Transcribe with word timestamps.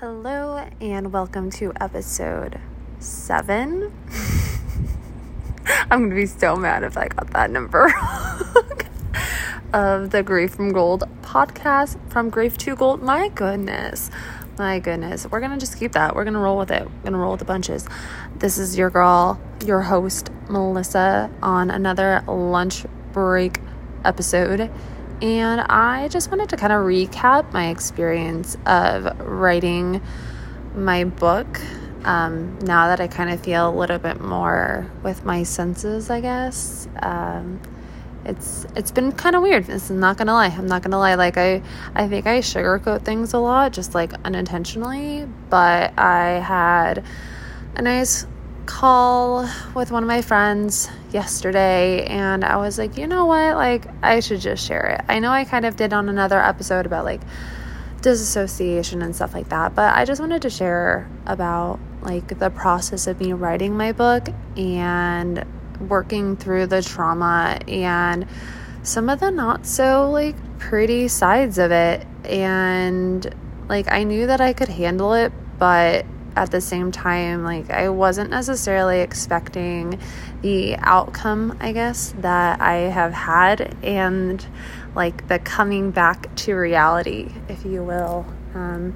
Hello, 0.00 0.64
and 0.80 1.12
welcome 1.12 1.50
to 1.50 1.72
episode 1.80 2.60
seven. 3.00 3.92
I'm 5.90 6.02
gonna 6.04 6.14
be 6.14 6.26
so 6.26 6.54
mad 6.54 6.84
if 6.84 6.96
I 6.96 7.08
got 7.08 7.32
that 7.32 7.50
number 7.50 7.92
wrong. 8.02 8.80
of 9.72 10.10
the 10.10 10.22
Grief 10.22 10.54
from 10.54 10.72
Gold 10.72 11.02
podcast 11.22 11.98
from 12.12 12.30
Grief 12.30 12.56
to 12.58 12.76
Gold. 12.76 13.02
My 13.02 13.28
goodness, 13.28 14.08
my 14.56 14.78
goodness. 14.78 15.26
We're 15.28 15.40
gonna 15.40 15.58
just 15.58 15.76
keep 15.76 15.90
that. 15.92 16.14
We're 16.14 16.22
gonna 16.22 16.38
roll 16.38 16.58
with 16.58 16.70
it. 16.70 16.84
We're 16.84 17.02
gonna 17.02 17.18
roll 17.18 17.32
with 17.32 17.40
the 17.40 17.44
bunches. 17.44 17.84
This 18.36 18.56
is 18.56 18.78
your 18.78 18.90
girl, 18.90 19.40
your 19.66 19.80
host, 19.80 20.30
Melissa, 20.48 21.28
on 21.42 21.72
another 21.72 22.22
lunch 22.28 22.86
break 23.12 23.58
episode 24.04 24.70
and 25.20 25.60
I 25.62 26.08
just 26.08 26.30
wanted 26.30 26.48
to 26.50 26.56
kind 26.56 26.72
of 26.72 26.80
recap 26.80 27.52
my 27.52 27.68
experience 27.68 28.56
of 28.66 29.18
writing 29.20 30.00
my 30.74 31.04
book. 31.04 31.60
Um, 32.04 32.58
now 32.60 32.86
that 32.88 33.00
I 33.00 33.08
kind 33.08 33.30
of 33.30 33.40
feel 33.40 33.68
a 33.68 33.74
little 33.76 33.98
bit 33.98 34.20
more 34.20 34.90
with 35.02 35.24
my 35.24 35.42
senses, 35.42 36.10
I 36.10 36.20
guess. 36.20 36.88
Um, 37.02 37.60
it's 38.24 38.66
it's 38.76 38.90
been 38.90 39.12
kind 39.12 39.34
of 39.34 39.42
weird. 39.42 39.64
This 39.64 39.84
is 39.84 39.90
not 39.90 40.18
gonna 40.18 40.34
lie. 40.34 40.48
I'm 40.48 40.66
not 40.66 40.82
gonna 40.82 40.98
lie. 40.98 41.14
Like 41.14 41.36
I 41.36 41.62
I 41.94 42.08
think 42.08 42.26
I 42.26 42.38
sugarcoat 42.40 43.04
things 43.04 43.32
a 43.32 43.38
lot, 43.38 43.72
just 43.72 43.94
like 43.94 44.12
unintentionally. 44.24 45.26
But 45.50 45.98
I 45.98 46.38
had 46.38 47.04
a 47.74 47.82
nice 47.82 48.26
call 48.68 49.48
with 49.74 49.90
one 49.90 50.02
of 50.02 50.06
my 50.06 50.20
friends 50.20 50.90
yesterday 51.10 52.04
and 52.04 52.44
I 52.44 52.58
was 52.58 52.76
like, 52.76 52.98
you 52.98 53.06
know 53.06 53.24
what? 53.24 53.56
Like, 53.56 53.86
I 54.02 54.20
should 54.20 54.40
just 54.40 54.64
share 54.64 54.98
it. 54.98 55.04
I 55.08 55.20
know 55.20 55.30
I 55.30 55.46
kind 55.46 55.64
of 55.64 55.74
did 55.74 55.94
on 55.94 56.10
another 56.10 56.38
episode 56.38 56.84
about 56.84 57.06
like 57.06 57.22
disassociation 58.02 59.00
and 59.00 59.16
stuff 59.16 59.32
like 59.32 59.48
that, 59.48 59.74
but 59.74 59.94
I 59.94 60.04
just 60.04 60.20
wanted 60.20 60.42
to 60.42 60.50
share 60.50 61.08
about 61.24 61.80
like 62.02 62.38
the 62.38 62.50
process 62.50 63.06
of 63.06 63.18
me 63.20 63.32
writing 63.32 63.74
my 63.74 63.92
book 63.92 64.28
and 64.58 65.46
working 65.88 66.36
through 66.36 66.66
the 66.66 66.82
trauma 66.82 67.58
and 67.66 68.26
some 68.82 69.08
of 69.08 69.18
the 69.18 69.30
not 69.30 69.64
so 69.64 70.10
like 70.10 70.36
pretty 70.58 71.08
sides 71.08 71.56
of 71.56 71.72
it. 71.72 72.06
And 72.24 73.34
like, 73.66 73.90
I 73.90 74.04
knew 74.04 74.26
that 74.26 74.42
I 74.42 74.52
could 74.52 74.68
handle 74.68 75.14
it, 75.14 75.32
but 75.58 76.04
at 76.38 76.52
the 76.52 76.60
same 76.60 76.92
time, 76.92 77.42
like 77.42 77.68
I 77.70 77.88
wasn't 77.88 78.30
necessarily 78.30 79.00
expecting 79.00 79.98
the 80.40 80.76
outcome, 80.76 81.58
I 81.60 81.72
guess, 81.72 82.14
that 82.18 82.60
I 82.60 82.74
have 82.74 83.12
had 83.12 83.76
and 83.82 84.46
like 84.94 85.26
the 85.26 85.40
coming 85.40 85.90
back 85.90 86.32
to 86.36 86.54
reality, 86.54 87.32
if 87.48 87.64
you 87.64 87.82
will. 87.82 88.24
Um, 88.54 88.94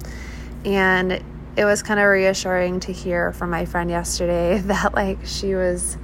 and 0.63 1.21
it 1.57 1.65
was 1.65 1.83
kind 1.83 1.99
of 1.99 2.07
reassuring 2.07 2.79
to 2.81 2.93
hear 2.93 3.33
from 3.33 3.49
my 3.49 3.65
friend 3.65 3.89
yesterday 3.89 4.59
that 4.65 4.93
like 4.93 5.25
she 5.25 5.53
was 5.53 5.97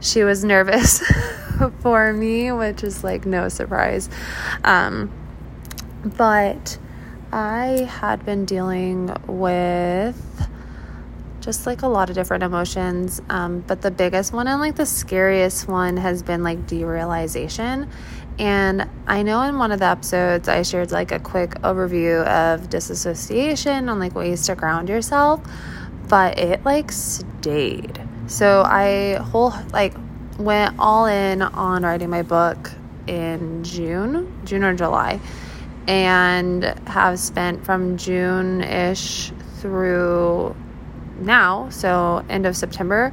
she 0.00 0.22
was 0.22 0.44
nervous 0.44 1.02
for 1.80 2.12
me, 2.12 2.52
which 2.52 2.84
is 2.84 3.02
like 3.02 3.26
no 3.26 3.48
surprise. 3.48 4.08
Um, 4.62 5.10
but 6.04 6.78
I 7.32 7.88
had 7.90 8.24
been 8.24 8.44
dealing 8.44 9.12
with 9.26 10.33
just 11.44 11.66
like 11.66 11.82
a 11.82 11.86
lot 11.86 12.08
of 12.08 12.14
different 12.14 12.42
emotions. 12.42 13.20
Um, 13.28 13.60
but 13.60 13.82
the 13.82 13.90
biggest 13.90 14.32
one 14.32 14.48
and 14.48 14.60
like 14.60 14.76
the 14.76 14.86
scariest 14.86 15.68
one 15.68 15.98
has 15.98 16.22
been 16.22 16.42
like 16.42 16.66
derealization. 16.66 17.88
And 18.38 18.88
I 19.06 19.22
know 19.22 19.42
in 19.42 19.58
one 19.58 19.70
of 19.70 19.78
the 19.78 19.86
episodes 19.86 20.48
I 20.48 20.62
shared 20.62 20.90
like 20.90 21.12
a 21.12 21.20
quick 21.20 21.50
overview 21.60 22.24
of 22.26 22.70
disassociation 22.70 23.88
and 23.88 24.00
like 24.00 24.14
ways 24.14 24.46
to 24.46 24.54
ground 24.54 24.88
yourself, 24.88 25.40
but 26.08 26.38
it 26.38 26.64
like 26.64 26.90
stayed. 26.90 28.00
So 28.26 28.62
I 28.62 29.14
whole 29.14 29.52
like 29.72 29.94
went 30.38 30.76
all 30.78 31.04
in 31.06 31.42
on 31.42 31.82
writing 31.82 32.10
my 32.10 32.22
book 32.22 32.72
in 33.06 33.62
June, 33.62 34.40
June 34.46 34.64
or 34.64 34.74
July, 34.74 35.20
and 35.86 36.64
have 36.86 37.20
spent 37.20 37.64
from 37.66 37.98
June 37.98 38.62
ish 38.62 39.30
through 39.58 40.56
now, 41.18 41.68
so 41.70 42.24
end 42.28 42.46
of 42.46 42.56
September, 42.56 43.12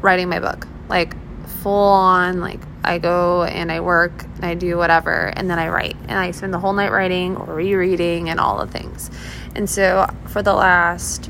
writing 0.00 0.28
my 0.28 0.40
book. 0.40 0.66
Like 0.88 1.14
full 1.62 1.72
on, 1.72 2.40
like 2.40 2.60
I 2.84 2.98
go 2.98 3.42
and 3.42 3.72
I 3.72 3.80
work 3.80 4.24
and 4.36 4.44
I 4.44 4.54
do 4.54 4.76
whatever 4.76 5.32
and 5.36 5.50
then 5.50 5.58
I 5.58 5.68
write. 5.68 5.96
And 6.02 6.12
I 6.12 6.30
spend 6.30 6.54
the 6.54 6.58
whole 6.58 6.72
night 6.72 6.92
writing 6.92 7.36
or 7.36 7.54
rereading 7.54 8.28
and 8.28 8.38
all 8.38 8.64
the 8.64 8.70
things. 8.70 9.10
And 9.54 9.68
so 9.68 10.06
for 10.28 10.42
the 10.42 10.54
last, 10.54 11.26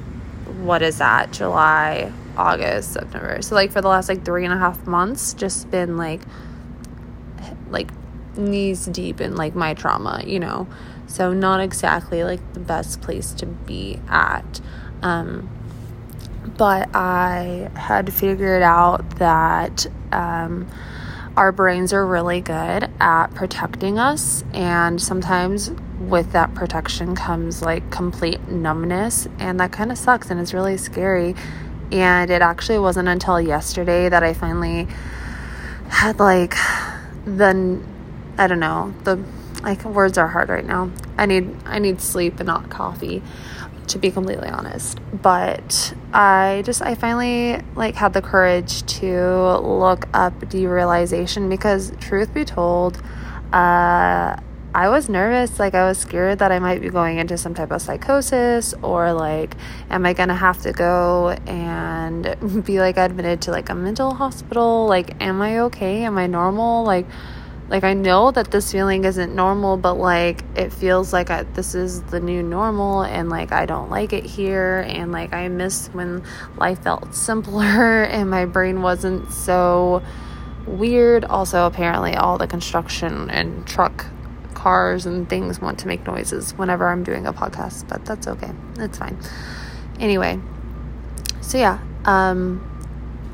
what 0.61 0.83
is 0.83 0.99
that, 0.99 1.33
July, 1.33 2.13
August, 2.37 2.93
September. 2.93 3.41
So 3.41 3.55
like 3.55 3.73
for 3.73 3.81
the 3.81 3.89
last 3.89 4.09
like 4.09 4.25
three 4.25 4.45
and 4.45 4.53
a 4.53 4.59
half 4.59 4.87
months, 4.87 5.33
just 5.33 5.71
been 5.71 5.97
like, 5.97 6.21
like 7.71 7.91
knees 8.37 8.85
deep 8.87 9.21
in 9.21 9.37
like 9.37 9.55
my 9.55 9.73
trauma, 9.73 10.23
you 10.27 10.39
know. 10.39 10.69
So 11.07 11.33
not 11.33 11.61
exactly 11.61 12.25
like 12.25 12.53
the 12.53 12.61
best 12.61 13.01
place 13.01 13.33
to 13.35 13.47
be 13.47 14.01
at. 14.09 14.61
Um, 15.03 15.49
but 16.57 16.89
I 16.95 17.71
had 17.75 18.13
figured 18.13 18.63
out 18.63 19.19
that 19.19 19.87
um, 20.13 20.69
our 21.37 21.53
brains 21.53 21.93
are 21.93 22.07
really 22.07 22.41
good 22.41 22.91
at 23.01 23.29
protecting 23.35 23.99
us, 23.99 24.45
and 24.53 25.01
sometimes 25.01 25.71
with 26.01 26.33
that 26.33 26.55
protection 26.55 27.15
comes 27.15 27.63
like 27.63 27.91
complete 27.91 28.49
numbness, 28.49 29.29
and 29.39 29.59
that 29.61 29.73
kind 29.73 29.91
of 29.91 29.99
sucks 29.99 30.31
and 30.31 30.41
it's 30.41 30.55
really 30.55 30.77
scary. 30.77 31.35
And 31.93 32.31
it 32.31 32.43
actually 32.43 32.79
wasn't 32.81 33.09
until 33.09 33.41
yesterday 33.41 34.09
that 34.09 34.23
I 34.23 34.35
finally 34.35 34.89
had 35.89 36.19
like 36.19 36.55
the 37.25 37.81
I 38.39 38.47
don't 38.47 38.61
know 38.61 38.93
the 39.05 39.23
like 39.63 39.85
words 39.85 40.19
are 40.19 40.29
hard 40.29 40.49
right 40.49 40.65
now. 40.65 40.91
I 41.17 41.27
need 41.27 41.55
I 41.65 41.79
need 41.79 42.01
sleep 42.01 42.41
and 42.41 42.47
not 42.47 42.71
coffee 42.71 43.23
to 43.89 43.99
be 43.99 44.11
completely 44.11 44.49
honest. 44.49 44.99
But 45.13 45.95
I 46.13 46.63
just, 46.65 46.83
I 46.83 46.95
finally 46.95 47.63
like 47.75 47.95
had 47.95 48.13
the 48.13 48.23
courage 48.23 48.83
to 49.01 49.59
look 49.59 50.09
up 50.15 50.39
derealization 50.41 51.49
because, 51.49 51.93
truth 52.01 52.33
be 52.35 52.45
told, 52.45 53.03
uh, 53.53 54.37
I 54.77 54.91
was 54.91 55.09
nervous. 55.09 55.59
Like, 55.59 55.75
I 55.75 55.89
was 55.89 55.97
scared 55.97 56.41
that 56.41 56.53
I 56.53 56.59
might 56.59 56.83
be 56.83 56.91
going 56.91 57.17
into 57.17 57.39
some 57.39 57.55
type 57.55 57.71
of 57.71 57.81
psychosis 57.81 58.75
or 58.83 59.15
like, 59.15 59.57
am 59.89 60.05
I 60.05 60.13
going 60.13 60.29
to 60.29 60.35
have 60.35 60.61
to 60.63 60.73
go 60.73 61.31
and 61.47 62.63
be 62.67 62.79
like 62.79 62.99
admitted 62.99 63.41
to 63.43 63.53
like 63.53 63.71
a 63.71 63.75
mental 63.75 64.13
hospital? 64.13 64.87
Like, 64.87 65.23
am 65.23 65.41
I 65.41 65.61
okay? 65.61 66.05
Am 66.05 66.19
I 66.19 66.27
normal? 66.27 66.85
Like, 66.85 67.07
like 67.69 67.83
I 67.83 67.95
know 67.95 68.31
that 68.31 68.51
this 68.51 68.71
feeling 68.71 69.05
isn't 69.05 69.35
normal, 69.35 69.77
but 69.77 69.95
like 69.95 70.45
it 70.55 70.73
feels 70.73 71.13
like 71.13 71.31
I, 71.31 71.43
this 71.43 71.75
is 71.75 72.03
the 72.03 72.21
new 72.21 72.43
normal 72.43 73.03
and 73.03 73.29
like 73.29 73.51
I 73.51 73.67
don't 73.67 73.91
like 73.91 74.13
it 74.13 74.25
here 74.25 74.85
and 74.87 75.11
like 75.11 75.33
I 75.33 75.49
miss 75.49 75.89
when 75.89 76.23
life 76.57 76.83
felt 76.83 77.15
simpler 77.15 78.05
and 78.05 78.31
my 78.31 78.45
brain 78.45 78.83
wasn't 78.83 79.33
so 79.33 80.03
weird. 80.65 81.25
Also, 81.25 81.67
apparently 81.67 82.15
all 82.15 82.39
the 82.39 82.47
construction 82.47 83.31
and 83.31 83.67
truck 83.67 84.07
cars 84.55 85.05
and 85.05 85.29
things 85.29 85.61
want 85.61 85.79
to 85.81 85.89
make 85.89 86.07
noises 86.07 86.55
whenever 86.55 86.89
I'm 86.89 87.03
doing 87.03 87.27
a 87.27 87.33
podcast, 87.33 87.89
but 87.89 88.05
that's 88.05 88.29
okay. 88.29 88.53
It's 88.79 88.99
fine. 88.99 89.19
Anyway, 89.99 90.39
so 91.41 91.59
yeah, 91.59 91.81
um 92.05 92.73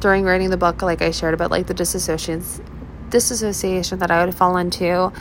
during 0.01 0.25
writing 0.25 0.51
the 0.51 0.57
book 0.57 0.81
like 0.81 1.03
I 1.03 1.11
shared 1.11 1.35
about 1.35 1.51
like 1.51 1.67
the 1.67 1.75
disassociations 1.75 2.61
disassociation 3.13 4.01
that 4.01 4.11
I 4.11 4.25
would 4.25 4.35
fall 4.35 4.57
into. 4.57 5.13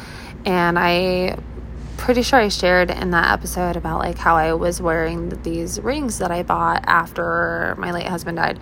And 0.44 0.80
I 0.80 1.38
pretty 2.02 2.24
sure 2.24 2.40
I 2.40 2.48
shared 2.48 2.90
in 2.90 3.12
that 3.12 3.32
episode 3.32 3.76
about 3.76 4.00
like 4.00 4.18
how 4.18 4.36
I 4.36 4.54
was 4.54 4.82
wearing 4.82 5.30
these 5.44 5.80
rings 5.80 6.18
that 6.18 6.32
I 6.32 6.42
bought 6.42 6.84
after 6.88 7.76
my 7.78 7.92
late 7.92 8.08
husband 8.08 8.38
died. 8.38 8.58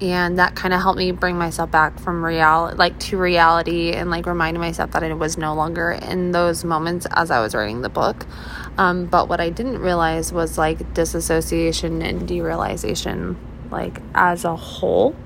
And 0.00 0.38
that 0.38 0.54
kind 0.54 0.72
of 0.72 0.80
helped 0.80 0.98
me 0.98 1.10
bring 1.10 1.36
myself 1.36 1.70
back 1.70 1.98
from 1.98 2.24
reality, 2.24 2.76
like 2.76 2.96
to 3.00 3.16
reality, 3.16 3.92
and 3.92 4.08
like 4.08 4.26
reminding 4.26 4.60
myself 4.60 4.92
that 4.92 5.02
I 5.02 5.12
was 5.14 5.36
no 5.36 5.54
longer 5.54 5.90
in 5.90 6.30
those 6.30 6.64
moments 6.64 7.08
as 7.10 7.32
I 7.32 7.40
was 7.40 7.56
writing 7.56 7.80
the 7.80 7.88
book. 7.88 8.24
Um, 8.78 9.06
but 9.06 9.28
what 9.28 9.40
I 9.40 9.50
didn't 9.50 9.78
realize 9.78 10.32
was 10.32 10.56
like 10.56 10.94
disassociation 10.94 12.02
and 12.02 12.28
derealization, 12.28 13.36
like 13.70 14.00
as 14.14 14.44
a 14.44 14.54
whole. 14.54 15.16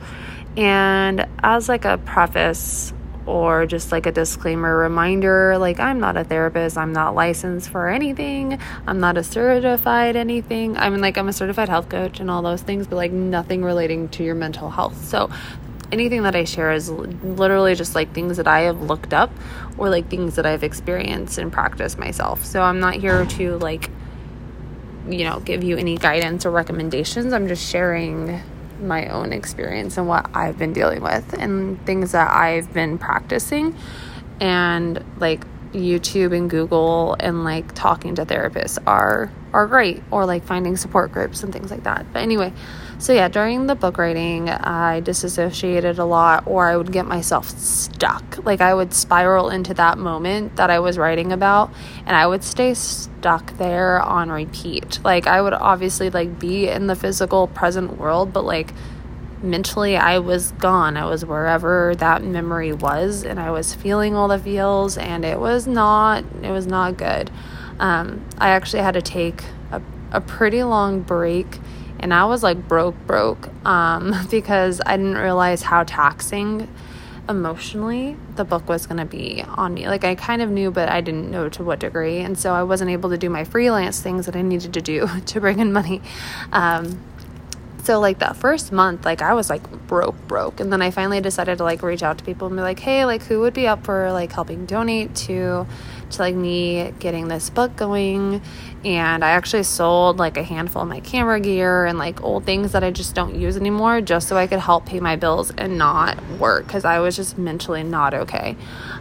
And 0.56 1.26
as 1.42 1.68
like 1.68 1.84
a 1.84 1.98
preface, 1.98 2.94
or 3.26 3.66
just 3.66 3.92
like 3.92 4.06
a 4.06 4.12
disclaimer 4.12 4.76
reminder 4.76 5.58
like 5.58 5.78
I'm 5.78 6.00
not 6.00 6.16
a 6.16 6.24
therapist, 6.24 6.76
I'm 6.76 6.92
not 6.92 7.14
licensed 7.14 7.70
for 7.70 7.88
anything, 7.88 8.58
I'm 8.86 9.00
not 9.00 9.16
a 9.16 9.22
certified 9.22 10.16
anything. 10.16 10.76
I 10.76 10.90
mean, 10.90 11.00
like, 11.00 11.18
I'm 11.18 11.28
a 11.28 11.32
certified 11.32 11.68
health 11.68 11.88
coach 11.88 12.20
and 12.20 12.30
all 12.30 12.42
those 12.42 12.62
things, 12.62 12.86
but 12.86 12.96
like 12.96 13.12
nothing 13.12 13.62
relating 13.62 14.08
to 14.10 14.24
your 14.24 14.34
mental 14.34 14.70
health. 14.70 15.04
So, 15.04 15.30
anything 15.92 16.22
that 16.22 16.36
I 16.36 16.44
share 16.44 16.72
is 16.72 16.88
literally 16.88 17.74
just 17.74 17.94
like 17.94 18.12
things 18.12 18.36
that 18.36 18.46
I 18.46 18.60
have 18.60 18.80
looked 18.80 19.12
up 19.12 19.30
or 19.76 19.88
like 19.88 20.08
things 20.08 20.36
that 20.36 20.46
I've 20.46 20.62
experienced 20.62 21.38
and 21.38 21.52
practiced 21.52 21.98
myself. 21.98 22.44
So, 22.44 22.62
I'm 22.62 22.80
not 22.80 22.94
here 22.94 23.24
to 23.24 23.58
like 23.58 23.90
you 25.08 25.24
know, 25.24 25.40
give 25.40 25.64
you 25.64 25.76
any 25.76 25.96
guidance 25.96 26.44
or 26.46 26.50
recommendations. 26.50 27.32
I'm 27.32 27.48
just 27.48 27.68
sharing 27.68 28.40
my 28.80 29.06
own 29.08 29.32
experience 29.32 29.96
and 29.96 30.08
what 30.08 30.30
I've 30.34 30.58
been 30.58 30.72
dealing 30.72 31.02
with 31.02 31.34
and 31.34 31.84
things 31.86 32.12
that 32.12 32.30
I've 32.30 32.72
been 32.72 32.98
practicing 32.98 33.76
and 34.40 35.04
like 35.18 35.44
YouTube 35.72 36.36
and 36.36 36.50
Google 36.50 37.16
and 37.20 37.44
like 37.44 37.74
talking 37.74 38.14
to 38.16 38.26
therapists 38.26 38.78
are 38.86 39.30
are 39.52 39.66
great 39.66 40.02
or 40.10 40.26
like 40.26 40.44
finding 40.44 40.76
support 40.76 41.12
groups 41.12 41.42
and 41.42 41.52
things 41.52 41.70
like 41.70 41.84
that. 41.84 42.06
But 42.12 42.22
anyway, 42.22 42.52
so 43.00 43.14
yeah, 43.14 43.28
during 43.28 43.66
the 43.66 43.74
book 43.74 43.96
writing, 43.96 44.50
I 44.50 45.00
disassociated 45.00 45.98
a 45.98 46.04
lot 46.04 46.46
or 46.46 46.68
I 46.68 46.76
would 46.76 46.92
get 46.92 47.06
myself 47.06 47.48
stuck. 47.48 48.44
Like 48.44 48.60
I 48.60 48.74
would 48.74 48.92
spiral 48.92 49.48
into 49.48 49.72
that 49.72 49.96
moment 49.96 50.56
that 50.56 50.68
I 50.68 50.80
was 50.80 50.98
writing 50.98 51.32
about 51.32 51.72
and 52.04 52.14
I 52.14 52.26
would 52.26 52.44
stay 52.44 52.74
stuck 52.74 53.56
there 53.56 54.02
on 54.02 54.30
repeat. 54.30 55.00
Like 55.02 55.26
I 55.26 55.40
would 55.40 55.54
obviously 55.54 56.10
like 56.10 56.38
be 56.38 56.68
in 56.68 56.88
the 56.88 56.94
physical 56.94 57.46
present 57.46 57.96
world, 57.96 58.34
but 58.34 58.44
like 58.44 58.74
mentally 59.42 59.96
I 59.96 60.18
was 60.18 60.52
gone. 60.52 60.98
I 60.98 61.06
was 61.06 61.24
wherever 61.24 61.94
that 61.96 62.22
memory 62.22 62.74
was 62.74 63.24
and 63.24 63.40
I 63.40 63.50
was 63.50 63.74
feeling 63.74 64.14
all 64.14 64.28
the 64.28 64.38
feels 64.38 64.98
and 64.98 65.24
it 65.24 65.40
was 65.40 65.66
not 65.66 66.22
it 66.42 66.50
was 66.50 66.66
not 66.66 66.98
good. 66.98 67.30
Um, 67.78 68.26
I 68.36 68.50
actually 68.50 68.82
had 68.82 68.92
to 68.92 69.00
take 69.00 69.42
a, 69.72 69.80
a 70.12 70.20
pretty 70.20 70.62
long 70.62 71.00
break 71.00 71.60
and 72.00 72.12
I 72.12 72.24
was 72.24 72.42
like 72.42 72.66
broke 72.66 72.96
broke 73.06 73.48
um, 73.64 74.14
because 74.30 74.80
I 74.84 74.96
didn't 74.96 75.18
realize 75.18 75.62
how 75.62 75.84
taxing 75.84 76.68
emotionally 77.28 78.16
the 78.34 78.44
book 78.44 78.68
was 78.68 78.86
going 78.86 78.96
to 78.96 79.04
be 79.04 79.44
on 79.54 79.74
me. 79.74 79.86
Like 79.86 80.04
I 80.04 80.16
kind 80.16 80.42
of 80.42 80.50
knew 80.50 80.70
but 80.70 80.88
I 80.88 81.00
didn't 81.00 81.30
know 81.30 81.48
to 81.50 81.62
what 81.62 81.78
degree 81.78 82.18
and 82.18 82.36
so 82.36 82.52
I 82.52 82.64
wasn't 82.64 82.90
able 82.90 83.10
to 83.10 83.18
do 83.18 83.30
my 83.30 83.44
freelance 83.44 84.00
things 84.00 84.26
that 84.26 84.34
I 84.34 84.42
needed 84.42 84.74
to 84.74 84.80
do 84.80 85.08
to 85.26 85.40
bring 85.40 85.60
in 85.60 85.72
money. 85.72 86.02
Um, 86.52 87.00
so 87.90 87.98
like 87.98 88.20
that 88.20 88.36
first 88.36 88.70
month 88.70 89.04
like 89.04 89.20
i 89.20 89.34
was 89.34 89.50
like 89.50 89.68
broke 89.88 90.14
broke. 90.28 90.60
And 90.60 90.72
then 90.72 90.80
i 90.80 90.92
finally 90.92 91.20
decided 91.20 91.58
to 91.58 91.64
like 91.64 91.82
reach 91.82 92.04
out 92.04 92.18
to 92.18 92.24
people 92.24 92.46
and 92.46 92.56
be 92.56 92.62
like 92.62 92.78
hey 92.78 93.04
like 93.04 93.22
who 93.22 93.40
would 93.40 93.52
be 93.52 93.66
up 93.66 93.84
for 93.84 94.12
like 94.12 94.30
helping 94.30 94.64
donate 94.64 95.12
to 95.26 95.66
to 96.10 96.18
like 96.22 96.36
me 96.36 96.92
getting 97.00 97.26
this 97.26 97.50
book 97.50 97.74
going? 97.74 98.42
And 98.84 99.24
i 99.24 99.30
actually 99.30 99.64
sold 99.64 100.20
like 100.20 100.36
a 100.36 100.44
handful 100.44 100.82
of 100.82 100.88
my 100.88 101.00
camera 101.00 101.40
gear 101.40 101.84
and 101.84 101.98
like 101.98 102.22
old 102.22 102.44
things 102.44 102.70
that 102.72 102.84
i 102.84 102.92
just 102.92 103.16
don't 103.16 103.34
use 103.34 103.56
anymore 103.56 104.00
just 104.00 104.28
so 104.28 104.36
i 104.36 104.46
could 104.46 104.60
help 104.60 104.86
pay 104.86 105.00
my 105.00 105.16
bills 105.16 105.50
and 105.58 105.76
not 105.76 106.22
work 106.38 106.68
because 106.68 106.84
i 106.84 107.00
was 107.00 107.16
just 107.16 107.38
mentally 107.38 107.82
not 107.82 108.14
okay. 108.14 108.56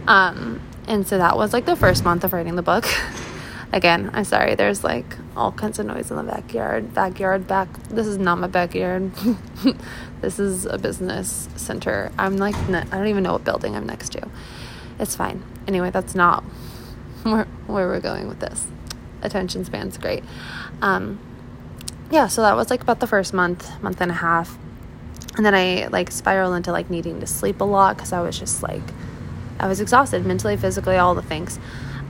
Um 0.08 0.60
and 0.88 1.06
so 1.06 1.16
that 1.18 1.36
was 1.36 1.52
like 1.52 1.64
the 1.64 1.76
first 1.76 2.04
month 2.04 2.24
of 2.24 2.32
writing 2.32 2.56
the 2.56 2.62
book 2.62 2.88
Again, 3.72 4.10
I'm 4.12 4.24
sorry, 4.24 4.56
there's 4.56 4.82
like 4.82 5.16
all 5.36 5.52
kinds 5.52 5.78
of 5.78 5.86
noise 5.86 6.10
in 6.10 6.16
the 6.16 6.24
backyard. 6.24 6.92
Backyard, 6.92 7.46
back. 7.46 7.68
This 7.84 8.06
is 8.06 8.18
not 8.18 8.38
my 8.38 8.48
backyard. 8.48 9.12
this 10.20 10.40
is 10.40 10.66
a 10.66 10.76
business 10.76 11.48
center. 11.54 12.10
I'm 12.18 12.36
like, 12.36 12.56
I 12.56 12.82
don't 12.84 13.06
even 13.06 13.22
know 13.22 13.32
what 13.32 13.44
building 13.44 13.76
I'm 13.76 13.86
next 13.86 14.10
to. 14.12 14.28
It's 14.98 15.14
fine. 15.14 15.44
Anyway, 15.68 15.90
that's 15.90 16.16
not 16.16 16.42
where, 17.22 17.44
where 17.68 17.86
we're 17.86 18.00
going 18.00 18.26
with 18.26 18.40
this. 18.40 18.66
Attention 19.22 19.64
span's 19.64 19.98
great. 19.98 20.24
Um, 20.82 21.20
yeah, 22.10 22.26
so 22.26 22.42
that 22.42 22.56
was 22.56 22.70
like 22.70 22.82
about 22.82 22.98
the 22.98 23.06
first 23.06 23.32
month, 23.32 23.80
month 23.82 24.00
and 24.00 24.10
a 24.10 24.14
half. 24.14 24.58
And 25.36 25.46
then 25.46 25.54
I 25.54 25.86
like 25.86 26.10
spiraled 26.10 26.56
into 26.56 26.72
like 26.72 26.90
needing 26.90 27.20
to 27.20 27.26
sleep 27.26 27.60
a 27.60 27.64
lot 27.64 27.96
because 27.96 28.12
I 28.12 28.20
was 28.20 28.36
just 28.36 28.64
like, 28.64 28.82
I 29.60 29.68
was 29.68 29.80
exhausted 29.80 30.26
mentally, 30.26 30.56
physically, 30.56 30.96
all 30.96 31.14
the 31.14 31.22
things. 31.22 31.60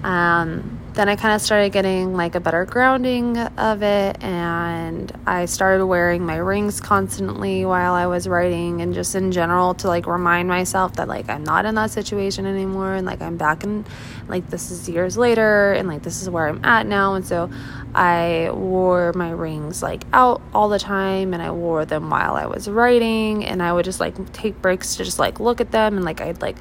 Um, 0.03 0.80
then 1.01 1.09
I 1.09 1.17
kind 1.17 1.35
of 1.35 1.41
started 1.41 1.73
getting 1.73 2.13
like 2.13 2.35
a 2.35 2.41
better 2.41 2.67
grounding 2.67 3.39
of 3.39 3.83
it, 3.83 4.23
and 4.23 5.11
I 5.27 5.47
started 5.47 5.87
wearing 5.87 6.27
my 6.27 6.37
rings 6.37 6.79
constantly 6.79 7.65
while 7.65 7.95
I 7.95 8.07
was 8.07 8.29
writing, 8.29 8.83
and 8.83 8.93
just 8.93 9.15
in 9.15 9.33
general 9.33 9.73
to 9.77 9.89
like 9.89 10.07
remind 10.07 10.51
myself 10.51 10.97
that 10.97 11.09
like 11.09 11.31
I'm 11.31 11.43
not 11.43 11.65
in 11.65 11.75
that 11.77 11.91
situation 11.91 12.45
anymore, 12.45 12.93
and 12.97 13.07
like 13.07 13.23
I'm 13.23 13.39
back 13.39 13.65
in 13.65 13.87
like 14.29 14.51
this 14.51 14.71
is 14.71 14.91
years 14.91 15.17
later, 15.17 15.73
and 15.73 15.89
like 15.89 16.03
this 16.03 16.21
is 16.21 16.29
where 16.29 16.47
I'm 16.47 16.63
at 16.67 16.87
now, 16.87 17.15
and 17.15 17.27
so 17.27 17.49
I 17.95 18.51
wore 18.53 19.15
my 19.15 19.31
rings 19.31 19.83
like 19.83 20.05
out 20.13 20.43
all 20.53 20.69
the 20.69 20.79
time, 20.79 21.33
and 21.33 21.43
I 21.43 21.51
wore 21.51 21.87
them 21.87 22.11
while 22.11 22.35
I 22.35 22.45
was 22.45 22.69
writing, 22.69 23.47
and 23.47 23.63
I 23.63 23.73
would 23.73 23.87
just 23.87 24.01
like 24.01 24.33
take 24.35 24.61
breaks 24.61 24.97
to 24.97 25.05
just 25.05 25.19
like 25.19 25.41
look 25.41 25.63
at 25.63 25.71
them, 25.71 25.97
and 25.97 26.05
like 26.05 26.21
I'd 26.21 26.43
like 26.43 26.59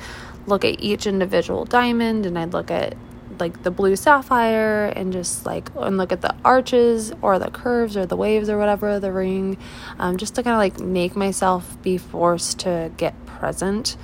look 0.47 0.63
at 0.63 0.79
each 0.79 1.07
individual 1.07 1.65
diamond, 1.65 2.25
and 2.25 2.39
I'd 2.39 2.53
look 2.53 2.71
at 2.71 2.95
like 3.39 3.63
the 3.63 3.71
blue 3.71 3.95
sapphire 3.95 4.85
and 4.95 5.13
just 5.13 5.45
like 5.45 5.69
and 5.75 5.97
look 5.97 6.11
at 6.11 6.21
the 6.21 6.35
arches 6.43 7.11
or 7.21 7.39
the 7.39 7.51
curves 7.51 7.95
or 7.95 8.05
the 8.05 8.15
waves 8.15 8.49
or 8.49 8.57
whatever 8.57 8.99
the 8.99 9.11
ring 9.11 9.57
um, 9.97 10.17
just 10.17 10.35
to 10.35 10.43
kind 10.43 10.53
of 10.53 10.59
like 10.59 10.79
make 10.79 11.15
myself 11.15 11.81
be 11.81 11.97
forced 11.97 12.59
to 12.59 12.91
get 12.97 13.25
present 13.25 13.97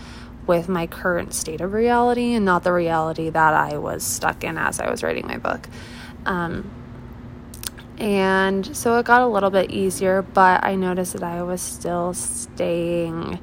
with 0.48 0.70
my 0.70 0.88
current 0.88 1.34
state 1.34 1.62
of 1.62 1.74
reality 1.74 2.34
and 2.34 2.46
not 2.46 2.64
the 2.64 2.72
reality 2.72 3.30
that 3.30 3.54
I 3.54 3.78
was 3.78 4.04
stuck 4.04 4.44
in 4.44 4.58
as 4.58 4.80
I 4.80 4.90
was 4.90 5.02
writing 5.04 5.26
my 5.28 5.38
book. 5.38 5.68
Um, 6.26 6.70
and 7.98 8.76
so 8.76 9.00
it 9.00 9.06
got 9.06 9.22
a 9.22 9.28
little 9.28 9.50
bit 9.50 9.72
easier, 9.72 10.22
but 10.22 10.64
I 10.64 10.76
noticed 10.76 11.14
that 11.14 11.24
I 11.24 11.44
was 11.44 11.62
still 11.62 12.14
staying 12.14 13.40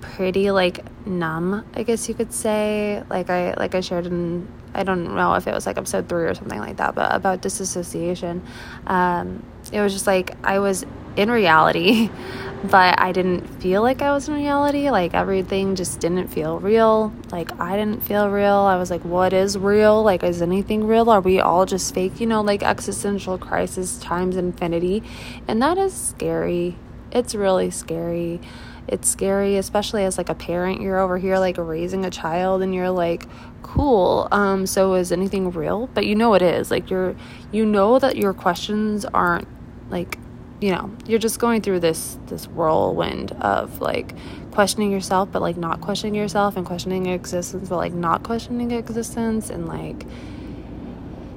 pretty 0.00 0.50
like 0.50 0.84
numb, 1.06 1.64
I 1.74 1.82
guess 1.82 2.08
you 2.08 2.14
could 2.14 2.32
say. 2.32 3.02
Like 3.08 3.30
I 3.30 3.54
like 3.54 3.74
I 3.74 3.80
shared 3.80 4.06
in 4.06 4.48
I 4.74 4.82
don't 4.82 5.14
know 5.14 5.34
if 5.34 5.46
it 5.46 5.54
was 5.54 5.66
like 5.66 5.78
episode 5.78 6.08
three 6.08 6.24
or 6.24 6.34
something 6.34 6.58
like 6.58 6.76
that, 6.78 6.94
but 6.94 7.14
about 7.14 7.40
disassociation. 7.40 8.42
Um, 8.86 9.42
it 9.72 9.80
was 9.80 9.92
just 9.92 10.06
like 10.06 10.36
I 10.44 10.58
was 10.58 10.84
in 11.16 11.30
reality, 11.30 12.10
but 12.64 13.00
I 13.00 13.12
didn't 13.12 13.46
feel 13.62 13.82
like 13.82 14.02
I 14.02 14.12
was 14.12 14.28
in 14.28 14.34
reality. 14.34 14.90
Like 14.90 15.14
everything 15.14 15.76
just 15.76 16.00
didn't 16.00 16.28
feel 16.28 16.58
real. 16.58 17.12
Like 17.30 17.58
I 17.60 17.76
didn't 17.76 18.02
feel 18.02 18.28
real. 18.28 18.54
I 18.54 18.76
was 18.76 18.90
like, 18.90 19.04
what 19.04 19.32
is 19.32 19.56
real? 19.56 20.02
Like, 20.02 20.22
is 20.22 20.42
anything 20.42 20.86
real? 20.86 21.08
Are 21.10 21.20
we 21.20 21.40
all 21.40 21.66
just 21.66 21.94
fake? 21.94 22.20
You 22.20 22.26
know, 22.26 22.42
like 22.42 22.62
existential 22.62 23.38
crisis 23.38 23.98
times 23.98 24.36
infinity. 24.36 25.02
And 25.46 25.62
that 25.62 25.78
is 25.78 25.94
scary. 25.94 26.76
It's 27.12 27.34
really 27.34 27.70
scary 27.70 28.40
it's 28.86 29.08
scary 29.08 29.56
especially 29.56 30.04
as 30.04 30.18
like 30.18 30.28
a 30.28 30.34
parent 30.34 30.80
you're 30.80 30.98
over 30.98 31.16
here 31.16 31.38
like 31.38 31.56
raising 31.56 32.04
a 32.04 32.10
child 32.10 32.62
and 32.62 32.74
you're 32.74 32.90
like 32.90 33.26
cool 33.64 34.28
um 34.30 34.66
so 34.66 34.94
is 34.94 35.10
anything 35.10 35.50
real? 35.50 35.88
But 35.88 36.06
you 36.06 36.14
know 36.14 36.34
it 36.34 36.42
is 36.42 36.70
like 36.70 36.90
you're 36.90 37.16
you 37.50 37.66
know 37.66 37.98
that 37.98 38.16
your 38.16 38.32
questions 38.32 39.04
aren't 39.04 39.48
like 39.90 40.18
you 40.60 40.70
know 40.70 40.90
you're 41.06 41.18
just 41.18 41.40
going 41.40 41.60
through 41.60 41.80
this 41.80 42.18
this 42.26 42.46
whirlwind 42.46 43.32
of 43.32 43.80
like 43.80 44.14
questioning 44.52 44.92
yourself 44.92 45.30
but 45.32 45.42
like 45.42 45.56
not 45.56 45.80
questioning 45.80 46.14
yourself 46.14 46.56
and 46.56 46.64
questioning 46.64 47.06
existence 47.06 47.68
but 47.68 47.76
like 47.76 47.92
not 47.92 48.22
questioning 48.22 48.70
existence 48.70 49.50
and 49.50 49.66
like 49.66 50.06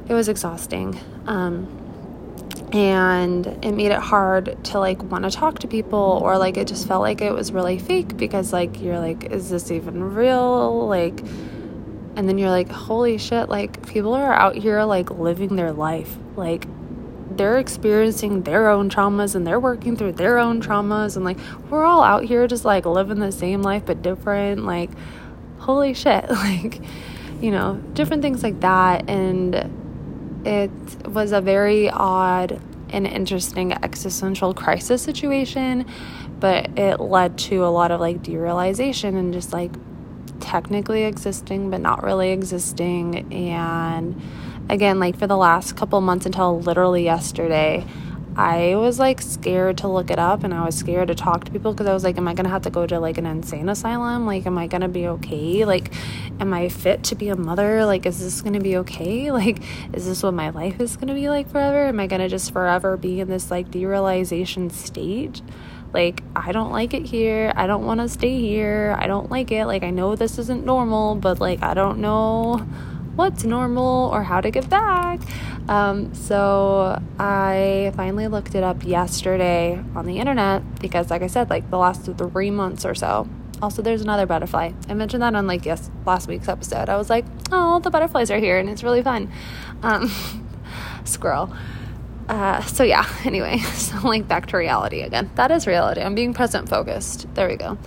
it 0.07 0.13
was 0.13 0.29
exhausting 0.29 0.97
um 1.25 1.67
and 2.73 3.47
it 3.63 3.71
made 3.71 3.91
it 3.91 3.99
hard 3.99 4.61
to 4.63 4.79
like 4.79 5.01
want 5.03 5.23
to 5.23 5.31
talk 5.31 5.59
to 5.59 5.67
people 5.67 6.19
or 6.21 6.37
like 6.37 6.57
it 6.57 6.67
just 6.67 6.87
felt 6.87 7.01
like 7.01 7.21
it 7.21 7.31
was 7.31 7.51
really 7.51 7.79
fake 7.79 8.17
because 8.17 8.51
like 8.51 8.81
you're 8.81 8.99
like 8.99 9.25
is 9.31 9.49
this 9.49 9.71
even 9.71 10.03
real? 10.13 10.87
Like 10.87 11.23
and 12.17 12.27
then 12.27 12.39
you're 12.39 12.49
like 12.49 12.69
holy 12.69 13.19
shit 13.19 13.47
like 13.47 13.87
people 13.87 14.15
are 14.15 14.33
out 14.33 14.55
here 14.55 14.83
like 14.83 15.11
living 15.11 15.55
their 15.55 15.71
life. 15.71 16.17
Like 16.35 16.65
they're 17.29 17.59
experiencing 17.59 18.41
their 18.41 18.69
own 18.69 18.89
traumas 18.89 19.35
and 19.35 19.45
they're 19.45 19.59
working 19.59 19.95
through 19.95 20.13
their 20.13 20.39
own 20.39 20.59
traumas 20.59 21.15
and 21.15 21.23
like 21.23 21.37
we're 21.69 21.85
all 21.85 22.01
out 22.01 22.23
here 22.23 22.47
just 22.47 22.65
like 22.65 22.87
living 22.87 23.19
the 23.19 23.31
same 23.31 23.61
life 23.61 23.83
but 23.85 24.01
different. 24.01 24.65
Like 24.65 24.89
holy 25.59 25.93
shit 25.93 26.27
like 26.29 26.81
you 27.39 27.51
know 27.51 27.75
different 27.93 28.23
things 28.23 28.41
like 28.41 28.59
that. 28.61 29.07
And 29.07 30.43
it 30.43 30.71
was 31.05 31.31
a 31.31 31.39
very 31.39 31.87
odd 31.91 32.59
and 32.89 33.05
interesting 33.05 33.73
existential 33.73 34.55
crisis 34.55 35.03
situation, 35.03 35.85
but 36.39 36.79
it 36.79 36.99
led 36.99 37.37
to 37.37 37.63
a 37.63 37.67
lot 37.67 37.91
of 37.91 37.99
like 37.99 38.23
derealization 38.23 39.19
and 39.19 39.33
just 39.33 39.53
like 39.53 39.71
technically 40.47 41.03
existing 41.03 41.69
but 41.69 41.81
not 41.81 42.01
really 42.03 42.31
existing 42.31 43.31
and 43.33 44.19
again 44.69 44.97
like 44.97 45.17
for 45.17 45.27
the 45.27 45.35
last 45.35 45.75
couple 45.75 45.99
months 45.99 46.25
until 46.25 46.61
literally 46.61 47.03
yesterday 47.03 47.85
I 48.37 48.75
was 48.75 48.99
like 48.99 49.19
scared 49.19 49.79
to 49.79 49.87
look 49.87 50.11
it 50.11 50.19
up 50.19 50.43
and 50.43 50.53
I 50.53 50.63
was 50.63 50.75
scared 50.75 51.07
to 51.07 51.15
talk 51.15 51.43
to 51.45 51.51
people 51.51 51.73
because 51.73 51.87
I 51.87 51.93
was 51.93 52.03
like, 52.03 52.19
am 52.19 52.27
I 52.27 52.35
gonna 52.35 52.49
have 52.49 52.61
to 52.61 52.69
go 52.69 52.85
to 52.85 52.99
like 52.99 53.17
an 53.17 53.25
insane 53.25 53.67
asylum? 53.67 54.27
Like, 54.27 54.45
am 54.45 54.59
I 54.59 54.67
gonna 54.67 54.87
be 54.87 55.07
okay? 55.07 55.65
Like, 55.65 55.91
am 56.39 56.53
I 56.53 56.69
fit 56.69 57.03
to 57.05 57.15
be 57.15 57.29
a 57.29 57.35
mother? 57.35 57.83
Like, 57.83 58.05
is 58.05 58.19
this 58.19 58.41
gonna 58.41 58.59
be 58.59 58.77
okay? 58.77 59.31
Like, 59.37 59.63
is 59.91 60.05
this 60.05 60.21
what 60.21 60.35
my 60.35 60.51
life 60.51 60.79
is 60.79 60.97
gonna 60.97 61.15
be 61.15 61.29
like 61.29 61.49
forever? 61.49 61.87
Am 61.87 61.99
I 61.99 62.05
gonna 62.05 62.29
just 62.29 62.53
forever 62.53 62.95
be 62.95 63.19
in 63.19 63.27
this 63.27 63.49
like 63.49 63.71
derealization 63.71 64.71
state? 64.71 65.41
Like, 65.93 66.23
I 66.35 66.51
don't 66.51 66.71
like 66.71 66.93
it 66.93 67.05
here. 67.05 67.53
I 67.55 67.67
don't 67.67 67.85
wanna 67.85 68.07
stay 68.09 68.39
here. 68.39 68.95
I 68.99 69.07
don't 69.07 69.31
like 69.31 69.51
it. 69.51 69.65
Like, 69.65 69.83
I 69.83 69.89
know 69.89 70.15
this 70.15 70.37
isn't 70.37 70.65
normal, 70.65 71.15
but 71.15 71.39
like, 71.39 71.63
I 71.63 71.73
don't 71.73 71.99
know 71.99 72.65
what's 73.15 73.43
normal 73.43 74.09
or 74.13 74.23
how 74.23 74.39
to 74.41 74.51
give 74.51 74.69
back. 74.69 75.19
Um, 75.67 76.13
so 76.13 77.01
I 77.19 77.91
finally 77.95 78.27
looked 78.27 78.55
it 78.55 78.63
up 78.63 78.85
yesterday 78.85 79.83
on 79.95 80.05
the 80.05 80.19
internet 80.19 80.79
because, 80.79 81.09
like 81.09 81.23
I 81.23 81.27
said, 81.27 81.49
like 81.49 81.69
the 81.69 81.77
last 81.77 82.05
three 82.05 82.51
months 82.51 82.85
or 82.85 82.95
so. 82.95 83.27
Also, 83.61 83.81
there's 83.81 84.01
another 84.01 84.27
butterfly. 84.27 84.71
I 84.87 84.93
mentioned 84.93 85.23
that 85.23 85.33
on 85.33 85.47
like 85.47 85.65
yes 85.65 85.89
last 86.05 86.27
week's 86.27 86.47
episode. 86.47 86.89
I 86.89 86.95
was 86.95 87.09
like, 87.09 87.25
oh, 87.51 87.79
the 87.79 87.89
butterflies 87.89 88.29
are 88.29 88.37
here 88.37 88.59
and 88.59 88.69
it's 88.69 88.83
really 88.83 89.01
fun. 89.01 89.31
Um, 89.81 90.11
squirrel. 91.03 91.51
Uh, 92.27 92.61
so 92.63 92.83
yeah. 92.83 93.05
Anyway, 93.25 93.57
so 93.73 93.99
like 94.07 94.27
back 94.27 94.47
to 94.47 94.57
reality 94.57 95.01
again. 95.01 95.29
That 95.35 95.51
is 95.51 95.67
reality. 95.67 96.01
I'm 96.01 96.15
being 96.15 96.33
present 96.33 96.69
focused. 96.69 97.33
There 97.35 97.47
we 97.47 97.55
go. 97.55 97.77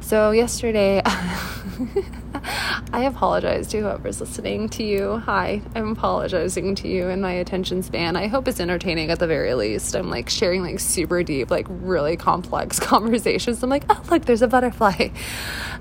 So, 0.00 0.30
yesterday, 0.30 1.02
I 2.92 3.04
apologize 3.04 3.68
to 3.68 3.80
whoever's 3.80 4.20
listening 4.20 4.70
to 4.70 4.82
you. 4.82 5.18
Hi, 5.18 5.60
I'm 5.74 5.92
apologizing 5.92 6.76
to 6.76 6.88
you 6.88 7.08
in 7.08 7.20
my 7.20 7.32
attention 7.32 7.82
span. 7.82 8.16
I 8.16 8.28
hope 8.28 8.48
it's 8.48 8.58
entertaining 8.58 9.10
at 9.10 9.18
the 9.18 9.26
very 9.26 9.52
least. 9.54 9.94
I'm 9.94 10.08
like 10.08 10.30
sharing 10.30 10.62
like 10.62 10.80
super 10.80 11.22
deep, 11.22 11.50
like 11.50 11.66
really 11.68 12.16
complex 12.16 12.80
conversations. 12.80 13.62
I'm 13.62 13.68
like, 13.68 13.84
oh, 13.90 14.02
look, 14.10 14.24
there's 14.24 14.40
a 14.40 14.48
butterfly. 14.48 15.08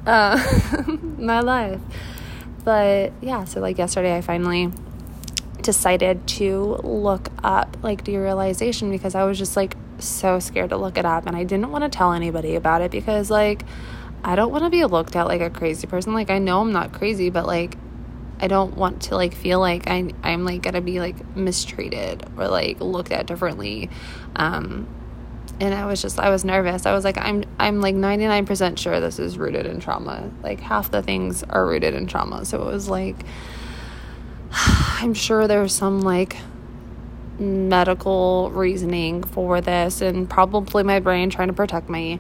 Uh, 0.06 0.44
my 1.18 1.40
life. 1.40 1.80
But 2.66 3.14
yeah, 3.22 3.46
so 3.46 3.62
like 3.62 3.78
yesterday, 3.78 4.18
I 4.18 4.22
finally 4.22 4.74
decided 5.68 6.26
to 6.26 6.80
look 6.82 7.28
up 7.44 7.76
like 7.84 8.06
derealization 8.06 8.90
because 8.90 9.16
I 9.16 9.26
was 9.26 9.38
just 9.38 9.58
like 9.58 9.76
so 10.00 10.40
scared 10.40 10.70
to 10.70 10.78
look 10.78 10.98
it 10.98 11.04
up 11.04 11.28
and 11.28 11.36
I 11.36 11.44
didn't 11.44 11.72
want 11.72 11.84
to 11.84 11.90
tell 11.90 12.14
anybody 12.14 12.56
about 12.56 12.82
it 12.82 12.90
because 12.90 13.30
like 13.30 13.64
I 14.24 14.38
don't 14.38 14.50
want 14.50 14.64
to 14.64 14.70
be 14.70 14.86
looked 14.86 15.18
at 15.18 15.28
like 15.28 15.42
a 15.42 15.50
crazy 15.50 15.86
person. 15.86 16.14
Like 16.14 16.30
I 16.30 16.40
know 16.40 16.62
I'm 16.62 16.72
not 16.72 16.94
crazy, 16.94 17.30
but 17.30 17.46
like 17.46 17.78
I 18.40 18.48
don't 18.48 18.78
want 18.78 19.02
to 19.04 19.18
like 19.18 19.34
feel 19.34 19.60
like 19.60 19.90
I 19.90 20.10
I'm 20.24 20.46
like 20.46 20.62
gonna 20.62 20.80
be 20.80 21.02
like 21.02 21.36
mistreated 21.36 22.24
or 22.38 22.48
like 22.48 22.80
looked 22.80 23.12
at 23.12 23.28
differently. 23.28 23.90
Um 24.38 24.88
and 25.60 25.74
I 25.74 25.86
was 25.86 26.02
just 26.02 26.18
I 26.18 26.30
was 26.30 26.46
nervous. 26.46 26.86
I 26.86 26.94
was 26.94 27.04
like 27.04 27.18
I'm 27.18 27.44
I'm 27.60 27.82
like 27.82 27.96
99% 27.96 28.78
sure 28.78 29.02
this 29.02 29.20
is 29.20 29.38
rooted 29.38 29.66
in 29.66 29.82
trauma. 29.82 30.32
Like 30.42 30.62
half 30.62 30.92
the 30.92 31.04
things 31.04 31.44
are 31.44 31.68
rooted 31.68 31.94
in 31.94 32.08
trauma. 32.08 32.46
So 32.46 32.62
it 32.62 32.72
was 32.72 32.88
like 32.88 33.18
I'm 35.00 35.14
sure 35.14 35.48
there's 35.48 35.74
some 35.74 36.02
like 36.02 36.38
medical 37.40 38.50
reasoning 38.52 39.24
for 39.24 39.62
this 39.62 40.02
and 40.02 40.28
probably 40.28 40.84
my 40.84 41.00
brain 41.00 41.30
trying 41.30 41.50
to 41.50 41.54
protect 41.54 41.88
me 41.90 42.20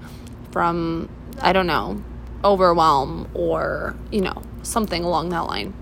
from 0.52 1.10
I 1.40 1.54
don't 1.54 1.68
know, 1.68 2.04
overwhelm 2.44 3.30
or, 3.34 3.96
you 4.12 4.22
know, 4.22 4.42
something 4.64 5.04
along 5.04 5.30
that 5.30 5.42
line. 5.42 5.74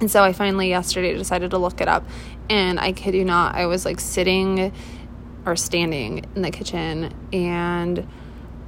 And 0.00 0.10
so 0.10 0.22
I 0.22 0.32
finally 0.32 0.68
yesterday 0.68 1.14
decided 1.14 1.50
to 1.50 1.58
look 1.58 1.80
it 1.80 1.88
up. 1.88 2.06
And 2.48 2.80
I 2.80 2.92
kid 2.92 3.14
you 3.14 3.24
not, 3.24 3.54
I 3.54 3.66
was 3.66 3.84
like 3.84 4.00
sitting 4.00 4.72
or 5.44 5.56
standing 5.56 6.24
in 6.34 6.42
the 6.42 6.50
kitchen 6.50 7.14
and 7.32 8.06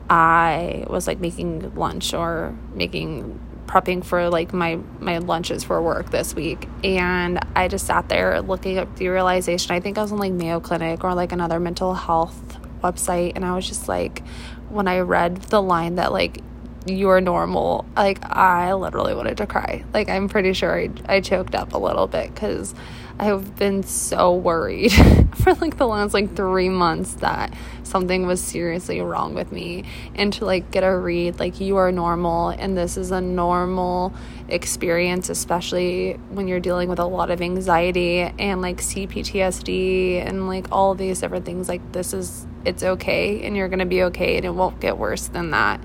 I 0.08 0.84
was 0.88 1.06
like 1.06 1.20
making 1.20 1.74
lunch 1.74 2.12
or 2.12 2.56
making 2.74 3.40
prepping 3.72 4.04
for 4.04 4.28
like 4.28 4.52
my 4.52 4.78
my 5.00 5.16
lunches 5.16 5.64
for 5.64 5.80
work 5.80 6.10
this 6.10 6.34
week 6.34 6.68
and 6.84 7.40
I 7.56 7.68
just 7.68 7.86
sat 7.86 8.10
there 8.10 8.42
looking 8.42 8.76
up 8.76 8.94
derealization. 8.96 9.70
I 9.70 9.80
think 9.80 9.96
I 9.96 10.02
was 10.02 10.12
on 10.12 10.18
like 10.18 10.32
Mayo 10.32 10.60
Clinic 10.60 11.02
or 11.04 11.14
like 11.14 11.32
another 11.32 11.58
mental 11.58 11.94
health 11.94 12.58
website 12.82 13.32
and 13.34 13.46
I 13.46 13.54
was 13.54 13.66
just 13.66 13.88
like 13.88 14.22
when 14.68 14.88
I 14.88 15.00
read 15.00 15.36
the 15.44 15.62
line 15.62 15.94
that 15.94 16.12
like 16.12 16.42
you're 16.86 17.20
normal, 17.20 17.84
like 17.96 18.18
I 18.24 18.74
literally 18.74 19.14
wanted 19.14 19.36
to 19.38 19.46
cry. 19.46 19.84
Like 19.94 20.08
I'm 20.08 20.28
pretty 20.28 20.52
sure 20.52 20.78
I, 20.78 20.90
I 21.06 21.20
choked 21.20 21.54
up 21.54 21.74
a 21.74 21.78
little 21.78 22.06
bit 22.06 22.34
because 22.34 22.74
I've 23.18 23.56
been 23.56 23.82
so 23.82 24.34
worried 24.34 24.92
for 25.36 25.54
like 25.54 25.76
the 25.76 25.86
last 25.86 26.14
like 26.14 26.34
three 26.34 26.68
months 26.68 27.14
that 27.14 27.54
something 27.82 28.26
was 28.26 28.42
seriously 28.42 29.00
wrong 29.00 29.34
with 29.34 29.52
me 29.52 29.84
and 30.14 30.32
to 30.32 30.44
like 30.44 30.70
get 30.70 30.82
a 30.82 30.96
read 30.96 31.38
like 31.38 31.60
you 31.60 31.76
are 31.76 31.92
normal 31.92 32.48
and 32.48 32.76
this 32.76 32.96
is 32.96 33.10
a 33.10 33.20
normal 33.20 34.14
experience 34.48 35.28
especially 35.28 36.14
when 36.30 36.48
you're 36.48 36.60
dealing 36.60 36.88
with 36.88 36.98
a 36.98 37.04
lot 37.04 37.30
of 37.30 37.42
anxiety 37.42 38.20
and 38.20 38.62
like 38.62 38.78
CPTSD 38.78 40.26
and 40.26 40.48
like 40.48 40.66
all 40.72 40.94
these 40.94 41.20
different 41.20 41.44
things 41.44 41.68
like 41.68 41.92
this 41.92 42.14
is 42.14 42.46
it's 42.64 42.82
okay 42.82 43.44
and 43.44 43.56
you're 43.56 43.68
going 43.68 43.78
to 43.78 43.86
be 43.86 44.02
okay 44.04 44.36
and 44.36 44.44
it 44.44 44.54
won't 44.54 44.80
get 44.80 44.96
worse 44.96 45.28
than 45.28 45.50
that 45.50 45.80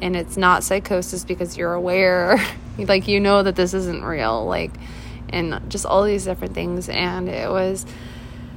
and 0.00 0.16
it's 0.16 0.36
not 0.36 0.64
psychosis 0.64 1.24
because 1.24 1.56
you're 1.56 1.74
aware. 1.74 2.38
Like 2.76 3.06
you 3.06 3.20
know 3.20 3.44
that 3.44 3.54
this 3.54 3.72
isn't 3.72 4.02
real 4.02 4.46
like 4.46 4.72
and 5.28 5.60
just 5.70 5.86
all 5.86 6.02
these 6.02 6.24
different 6.24 6.54
things. 6.54 6.88
And 6.88 7.28
it 7.28 7.48
was 7.48 7.86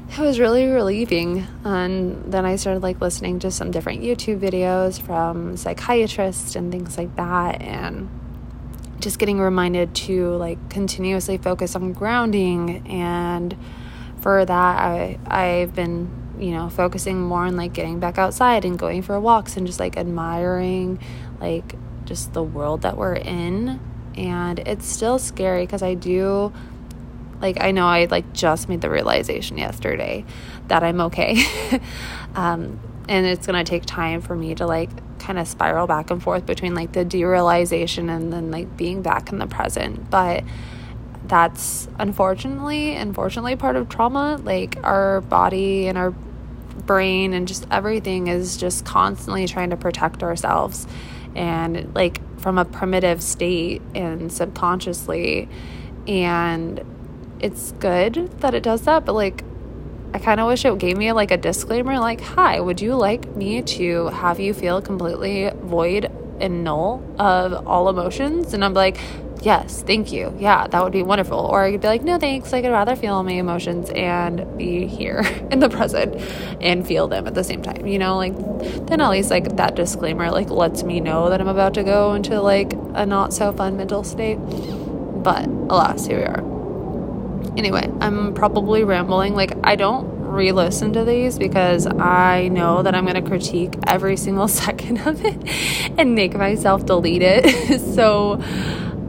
it 0.10 0.17
was 0.17 0.39
really 0.39 0.65
relieving. 0.65 1.46
And 1.63 2.34
then 2.34 2.44
i 2.44 2.56
started 2.56 2.82
like 2.82 3.00
listening 3.00 3.38
to 3.41 3.51
some 3.51 3.70
different 3.70 4.01
youtube 4.01 4.39
videos 4.39 5.00
from 5.00 5.56
psychiatrists 5.56 6.56
and 6.56 6.72
things 6.72 6.98
like 6.98 7.15
that. 7.15 7.62
And 7.62 8.10
just 9.00 9.20
getting 9.20 9.39
reminded 9.39 9.94
to 9.94 10.32
like 10.32 10.67
continuously 10.72 11.38
focus 11.38 11.75
on 11.75 11.94
grounding. 11.94 12.88
And 12.88 13.56
for 14.22 14.44
that 14.44 14.77
i 14.79 15.17
i've 15.27 15.75
been 15.75 16.10
you 16.39 16.51
know 16.51 16.70
focusing 16.70 17.20
more 17.22 17.46
on 17.46 17.56
like 17.56 17.74
getting 17.74 18.00
back 18.00 18.17
outside 18.17 18.65
and 18.65 18.77
going 18.77 19.01
for 19.01 19.20
walks 19.20 19.58
and 19.58 19.65
just 19.67 19.79
like 19.79 19.98
admiring 19.98 21.00
like 21.39 21.75
just 22.06 22.34
the 22.34 22.44
world 22.44 22.84
that 22.84 22.98
we're 22.98 23.15
in 23.15 23.79
and 24.15 24.60
it's 24.60 24.88
still 24.88 25.20
scary 25.20 25.65
because 25.65 25.84
I 25.84 25.94
do 25.94 26.51
like 27.41 27.62
I 27.62 27.72
know 27.72 27.86
I 27.86 28.06
like 28.06 28.34
just 28.34 28.67
made 28.67 28.82
the 28.82 28.89
realization 28.89 29.58
yesterday 29.58 30.25
that 30.67 30.84
I'm 30.84 31.01
okay. 31.01 31.44
um, 32.36 32.79
and 33.08 33.25
it's 33.25 33.48
going 33.48 33.63
to 33.63 33.70
take 33.70 33.86
time 33.86 34.22
for 34.22 34.36
me 34.36 34.56
to 34.56 34.65
like 34.65 34.89
kind 35.20 35.39
of 35.39 35.48
spiral 35.48 35.88
back 35.88 36.10
and 36.10 36.22
forth 36.22 36.46
between 36.46 36.75
like 36.75 36.94
the 36.94 37.06
derealization 37.06 38.10
and 38.13 38.34
then 38.34 38.51
like 38.51 38.75
being 38.75 39.01
back 39.01 39.32
in 39.32 39.39
the 39.39 39.48
present. 39.48 40.10
But 40.10 40.44
that's 41.25 41.88
unfortunately, 42.00 42.96
unfortunately 42.96 43.56
part 43.56 43.75
of 43.75 43.88
trauma. 43.88 44.39
Like 44.44 44.77
our 44.84 45.22
body 45.22 45.88
and 45.88 45.98
our 45.98 46.12
brain 46.86 47.34
and 47.34 47.48
just 47.48 47.67
everything 47.70 48.27
is 48.27 48.58
just 48.58 48.86
constantly 48.86 49.48
trying 49.48 49.70
to 49.70 49.77
protect 49.77 50.24
ourselves 50.24 50.88
and 51.38 51.94
like 51.96 52.20
from 52.39 52.58
a 52.58 52.65
primitive 52.65 53.22
state 53.22 53.82
and 53.96 54.32
subconsciously. 54.32 55.48
And 56.08 56.84
it's 57.39 57.72
good 57.74 58.29
that 58.39 58.56
it 58.56 58.63
does 58.63 58.82
that 58.82 59.06
but 59.06 59.13
like 59.13 59.44
I 60.13 60.20
kind 60.20 60.39
of 60.39 60.48
wish 60.48 60.65
it 60.65 60.75
gave 60.79 60.98
me 60.98 61.12
like 61.12 61.29
a 61.29 61.38
disclaimer 61.38 62.00
like 62.00 62.20
hi 62.20 62.60
would 62.60 62.82
you 62.82 62.96
like 62.96 63.36
me 63.36 63.62
to 63.62 64.08
have 64.08 64.39
you 64.39 64.56
feel 64.56 64.82
completely 64.82 65.51
void 65.62 66.12
and 66.39 66.63
null 66.63 67.03
of 67.20 67.67
all 67.67 67.89
emotions? 67.89 68.53
And 68.53 68.63
I'm 68.63 68.74
like 68.74 69.00
yes, 69.41 69.84
thank 69.84 70.12
you. 70.12 70.34
Yeah, 70.39 70.67
that 70.67 70.84
would 70.84 70.94
be 70.94 71.03
wonderful. 71.03 71.39
Or 71.39 71.63
I 71.63 71.72
could 71.72 71.82
be 71.82 71.88
like, 71.88 72.03
no, 72.03 72.17
thanks. 72.17 72.53
I 72.53 72.62
could 72.62 72.72
rather 72.72 72.96
feel 72.96 73.22
my 73.24 73.34
emotions 73.34 73.89
and 73.91 74.58
be 74.58 74.88
here 74.88 75.22
in 75.51 75.60
the 75.60 75.70
present 75.70 76.15
and 76.62 76.86
feel 76.86 77.08
them 77.08 77.27
at 77.27 77.34
the 77.34 77.44
same 77.44 77.62
time. 77.62 77.88
You 77.88 78.00
know, 78.00 78.17
like 78.17 78.36
then 78.88 79.01
at 79.01 79.10
least 79.10 79.29
like 79.29 79.56
that 79.58 79.75
disclaimer 79.75 80.32
like 80.32 80.50
lets 80.50 80.84
me 80.84 81.00
know 81.00 81.29
that 81.29 81.41
I'm 81.41 81.48
about 81.48 81.74
to 81.75 81.84
go 81.84 82.13
into 82.13 82.41
like 82.41 82.74
a 82.94 83.06
not 83.06 83.34
so 83.34 83.51
fun 83.51 83.77
mental 83.77 84.03
state. 84.03 84.38
But 84.38 85.46
alas, 85.46 86.06
here 86.06 86.20
we 86.20 86.25
are. 86.25 86.58
Anyway, 87.58 87.89
I'm 88.01 88.34
probably 88.34 88.84
rambling. 88.84 89.34
Like 89.34 89.53
I 89.63 89.75
don't 89.75 90.17
re-listen 90.27 90.94
to 90.94 91.03
these 91.03 91.39
because 91.39 91.88
I 91.88 92.50
know 92.50 92.84
that 92.84 92.94
I'm 92.94 93.06
going 93.06 93.22
to 93.22 93.27
critique 93.27 93.74
every 93.88 94.17
single 94.17 94.48
second 94.63 95.00
of 95.00 95.24
it 95.25 95.36
and 95.98 96.15
make 96.15 96.36
myself 96.36 96.86
delete 96.86 97.24
it. 97.24 97.79
so 97.96 98.41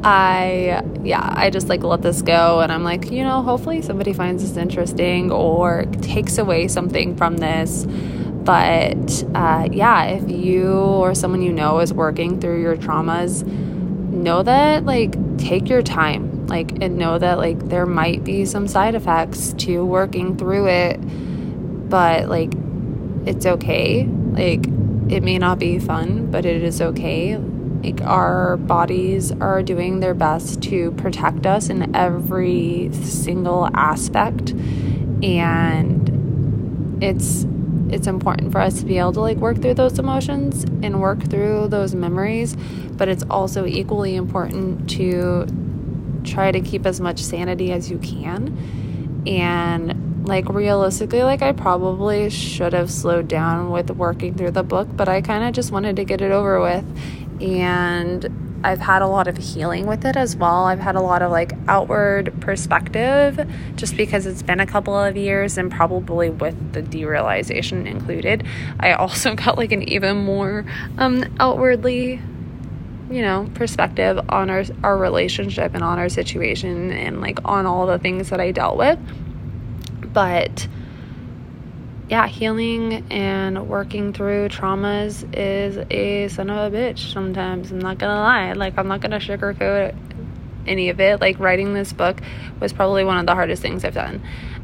I, 0.04 0.82
yeah, 1.02 1.32
I 1.36 1.50
just 1.50 1.68
like 1.68 1.82
let 1.82 2.02
this 2.02 2.22
go 2.22 2.60
and 2.60 2.70
I'm 2.70 2.84
like, 2.84 3.10
you 3.10 3.24
know, 3.24 3.42
hopefully 3.42 3.82
somebody 3.82 4.12
finds 4.12 4.42
this 4.42 4.56
interesting 4.56 5.32
or 5.32 5.84
takes 6.02 6.38
away 6.38 6.68
something 6.68 7.16
from 7.16 7.38
this. 7.38 7.86
But 7.86 9.24
uh, 9.34 9.68
yeah, 9.72 10.04
if 10.04 10.30
you 10.30 10.70
or 10.72 11.14
someone 11.14 11.42
you 11.42 11.52
know 11.52 11.80
is 11.80 11.92
working 11.92 12.40
through 12.40 12.62
your 12.62 12.76
traumas, 12.76 13.44
know 13.44 14.42
that 14.42 14.84
like 14.84 15.38
take 15.38 15.68
your 15.68 15.82
time, 15.82 16.46
like, 16.46 16.82
and 16.82 16.96
know 16.96 17.18
that 17.18 17.38
like 17.38 17.68
there 17.68 17.86
might 17.86 18.24
be 18.24 18.44
some 18.44 18.68
side 18.68 18.94
effects 18.94 19.52
to 19.54 19.84
working 19.84 20.36
through 20.36 20.68
it, 20.68 20.98
but 21.90 22.28
like 22.28 22.52
it's 23.26 23.44
okay. 23.44 24.04
Like, 24.04 24.66
it 25.10 25.22
may 25.22 25.38
not 25.38 25.58
be 25.58 25.78
fun, 25.78 26.30
but 26.30 26.46
it 26.46 26.62
is 26.62 26.80
okay 26.80 27.38
like 27.82 28.00
our 28.02 28.56
bodies 28.56 29.32
are 29.32 29.62
doing 29.62 30.00
their 30.00 30.14
best 30.14 30.62
to 30.64 30.90
protect 30.92 31.46
us 31.46 31.68
in 31.68 31.94
every 31.94 32.90
single 32.92 33.68
aspect 33.74 34.50
and 35.22 37.02
it's 37.02 37.46
it's 37.90 38.06
important 38.06 38.52
for 38.52 38.60
us 38.60 38.80
to 38.80 38.84
be 38.84 38.98
able 38.98 39.12
to 39.12 39.20
like 39.20 39.38
work 39.38 39.60
through 39.62 39.74
those 39.74 39.98
emotions 39.98 40.64
and 40.82 41.00
work 41.00 41.22
through 41.30 41.68
those 41.68 41.94
memories 41.94 42.56
but 42.98 43.08
it's 43.08 43.24
also 43.30 43.64
equally 43.64 44.16
important 44.16 44.90
to 44.90 45.46
try 46.24 46.52
to 46.52 46.60
keep 46.60 46.86
as 46.86 47.00
much 47.00 47.20
sanity 47.20 47.72
as 47.72 47.90
you 47.90 47.98
can. 47.98 49.22
And 49.26 50.26
like 50.26 50.48
realistically, 50.48 51.22
like 51.22 51.42
I 51.42 51.52
probably 51.52 52.30
should 52.30 52.72
have 52.72 52.90
slowed 52.90 53.28
down 53.28 53.70
with 53.70 53.90
working 53.90 54.34
through 54.34 54.52
the 54.52 54.62
book, 54.62 54.88
but 54.92 55.08
I 55.08 55.22
kind 55.22 55.44
of 55.44 55.54
just 55.54 55.72
wanted 55.72 55.96
to 55.96 56.04
get 56.04 56.20
it 56.20 56.30
over 56.30 56.60
with. 56.60 56.84
And 57.40 58.60
I've 58.64 58.80
had 58.80 59.02
a 59.02 59.06
lot 59.06 59.28
of 59.28 59.36
healing 59.36 59.86
with 59.86 60.04
it 60.04 60.16
as 60.16 60.34
well. 60.34 60.64
I've 60.64 60.80
had 60.80 60.96
a 60.96 61.00
lot 61.00 61.22
of 61.22 61.30
like 61.30 61.52
outward 61.68 62.32
perspective 62.40 63.48
just 63.76 63.96
because 63.96 64.26
it's 64.26 64.42
been 64.42 64.58
a 64.58 64.66
couple 64.66 64.96
of 64.98 65.16
years 65.16 65.56
and 65.58 65.70
probably 65.70 66.30
with 66.30 66.72
the 66.72 66.82
derealization 66.82 67.86
included. 67.86 68.44
I 68.80 68.92
also 68.92 69.34
got 69.36 69.56
like 69.56 69.72
an 69.72 69.82
even 69.88 70.24
more 70.24 70.64
um, 70.98 71.24
outwardly 71.38 72.20
you 73.10 73.22
know 73.22 73.48
perspective 73.54 74.20
on 74.28 74.50
our 74.50 74.64
our 74.82 74.98
relationship 74.98 75.74
and 75.74 75.82
on 75.82 75.98
our 75.98 76.10
situation 76.10 76.90
and 76.90 77.22
like 77.22 77.38
on 77.44 77.64
all 77.64 77.86
the 77.86 77.98
things 77.98 78.30
that 78.30 78.40
I 78.40 78.50
dealt 78.50 78.76
with. 78.76 78.98
But 80.12 80.66
yeah, 82.08 82.26
healing 82.26 83.04
and 83.10 83.68
working 83.68 84.12
through 84.12 84.48
traumas 84.48 85.28
is 85.36 85.76
a 85.90 86.28
son 86.28 86.48
of 86.48 86.72
a 86.72 86.76
bitch 86.76 87.12
sometimes. 87.12 87.70
I'm 87.70 87.78
not 87.78 87.98
gonna 87.98 88.20
lie. 88.20 88.52
Like, 88.52 88.78
I'm 88.78 88.88
not 88.88 89.00
gonna 89.00 89.18
sugarcoat 89.18 89.94
any 90.66 90.88
of 90.88 91.00
it. 91.00 91.20
Like, 91.20 91.38
writing 91.38 91.74
this 91.74 91.92
book 91.92 92.20
was 92.60 92.72
probably 92.72 93.04
one 93.04 93.18
of 93.18 93.26
the 93.26 93.34
hardest 93.34 93.60
things 93.60 93.84
I've 93.84 93.94
done. 93.94 94.22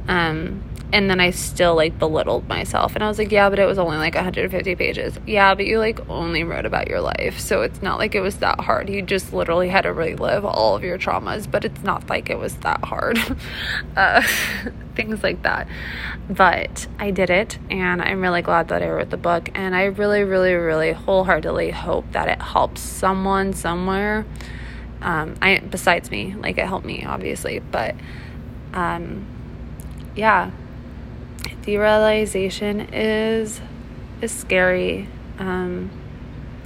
Um, 0.09 0.63
and 0.95 1.11
then 1.11 1.19
I 1.19 1.31
still 1.31 1.75
like 1.75 1.99
belittled 1.99 2.47
myself. 2.47 2.95
And 2.95 3.03
I 3.03 3.09
was 3.09 3.19
like, 3.19 3.33
yeah, 3.33 3.51
but 3.51 3.59
it 3.59 3.67
was 3.67 3.79
only 3.79 3.97
like 3.97 4.15
150 4.15 4.77
pages. 4.77 5.19
Yeah, 5.27 5.53
but 5.57 5.67
you 5.67 5.81
like 5.81 6.09
only 6.09 6.45
wrote 6.45 6.67
about 6.67 6.87
your 6.87 7.01
life. 7.01 7.41
So 7.41 7.63
it's 7.63 7.83
not 7.83 7.99
like 7.99 8.15
it 8.15 8.21
was 8.21 8.37
that 8.37 8.61
hard. 8.61 8.89
You 8.89 9.03
just 9.03 9.33
literally 9.33 9.69
had 9.69 9.83
to 9.83 9.93
relive 9.93 10.45
all 10.45 10.77
of 10.77 10.85
your 10.85 10.97
traumas, 10.97 11.51
but 11.51 11.65
it's 11.65 11.83
not 11.83 12.09
like 12.09 12.31
it 12.31 12.39
was 12.39 12.55
that 12.59 12.85
hard. 12.85 13.19
uh, 13.97 14.23
things 14.95 15.25
like 15.25 15.43
that. 15.43 15.67
But 16.31 16.87
I 17.01 17.11
did 17.11 17.29
it, 17.29 17.59
and 17.71 18.01
I'm 18.01 18.21
really 18.21 18.43
glad 18.43 18.69
that 18.69 18.81
I 18.81 18.89
wrote 18.89 19.11
the 19.11 19.17
book. 19.17 19.51
And 19.57 19.75
I 19.75 19.87
really, 19.87 20.23
really, 20.23 20.55
really 20.55 20.93
wholeheartedly 20.93 21.73
hope 21.73 22.13
that 22.13 22.29
it 22.29 22.41
helps 22.41 22.81
someone 22.81 23.53
somewhere. 23.53 24.25
Um, 25.03 25.35
I 25.43 25.59
besides 25.59 26.13
me, 26.13 26.37
like 26.37 26.57
it 26.57 26.67
helped 26.67 26.87
me, 26.87 27.05
obviously, 27.05 27.59
but 27.59 27.97
um, 28.73 29.27
yeah, 30.15 30.53
derealization 31.63 32.89
is 32.93 33.61
is 34.21 34.33
scary. 34.33 35.09
Um, 35.39 35.91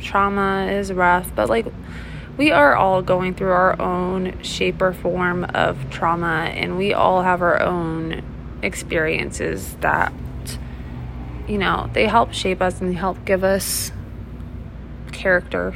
trauma 0.00 0.66
is 0.70 0.92
rough, 0.92 1.34
but 1.34 1.48
like 1.48 1.66
we 2.36 2.52
are 2.52 2.76
all 2.76 3.02
going 3.02 3.34
through 3.34 3.50
our 3.50 3.80
own 3.80 4.40
shape 4.42 4.80
or 4.80 4.92
form 4.92 5.44
of 5.44 5.90
trauma, 5.90 6.50
and 6.54 6.76
we 6.76 6.92
all 6.94 7.22
have 7.22 7.42
our 7.42 7.60
own 7.60 8.22
experiences 8.62 9.76
that 9.80 10.12
you 11.48 11.58
know 11.58 11.88
they 11.92 12.06
help 12.06 12.32
shape 12.32 12.60
us 12.60 12.80
and 12.80 12.90
they 12.90 12.94
help 12.94 13.24
give 13.24 13.44
us 13.44 13.92
character 15.12 15.74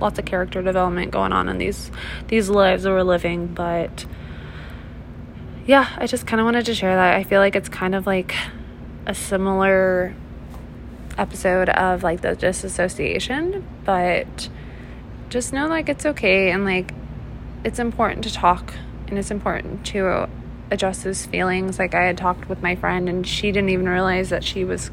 lots 0.00 0.18
of 0.18 0.24
character 0.24 0.60
development 0.60 1.10
going 1.10 1.32
on 1.32 1.48
in 1.48 1.58
these 1.58 1.90
these 2.28 2.48
lives 2.48 2.82
that 2.82 2.90
we're 2.90 3.02
living 3.02 3.46
but 3.46 4.04
yeah, 5.66 5.94
I 5.96 6.06
just 6.06 6.26
kind 6.26 6.40
of 6.40 6.44
wanted 6.44 6.66
to 6.66 6.74
share 6.74 6.94
that. 6.94 7.14
I 7.14 7.24
feel 7.24 7.40
like 7.40 7.56
it's 7.56 7.68
kind 7.68 7.94
of 7.94 8.06
like 8.06 8.34
a 9.06 9.14
similar 9.14 10.14
episode 11.16 11.68
of 11.70 12.02
like 12.02 12.20
the 12.20 12.34
disassociation, 12.34 13.66
but 13.84 14.48
just 15.30 15.52
know 15.52 15.66
like 15.66 15.88
it's 15.88 16.04
okay 16.04 16.50
and 16.50 16.64
like 16.64 16.92
it's 17.64 17.78
important 17.78 18.24
to 18.24 18.32
talk 18.32 18.74
and 19.08 19.18
it's 19.18 19.30
important 19.30 19.86
to 19.86 20.28
address 20.70 21.02
those 21.02 21.24
feelings. 21.26 21.78
Like 21.78 21.94
I 21.94 22.02
had 22.02 22.18
talked 22.18 22.48
with 22.48 22.62
my 22.62 22.76
friend 22.76 23.08
and 23.08 23.26
she 23.26 23.50
didn't 23.50 23.70
even 23.70 23.88
realize 23.88 24.30
that 24.30 24.44
she 24.44 24.64
was 24.64 24.90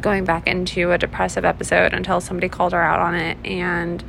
going 0.00 0.24
back 0.24 0.46
into 0.46 0.92
a 0.92 0.98
depressive 0.98 1.44
episode 1.44 1.92
until 1.92 2.20
somebody 2.20 2.48
called 2.48 2.72
her 2.72 2.82
out 2.82 3.00
on 3.00 3.14
it 3.14 3.36
and 3.44 4.02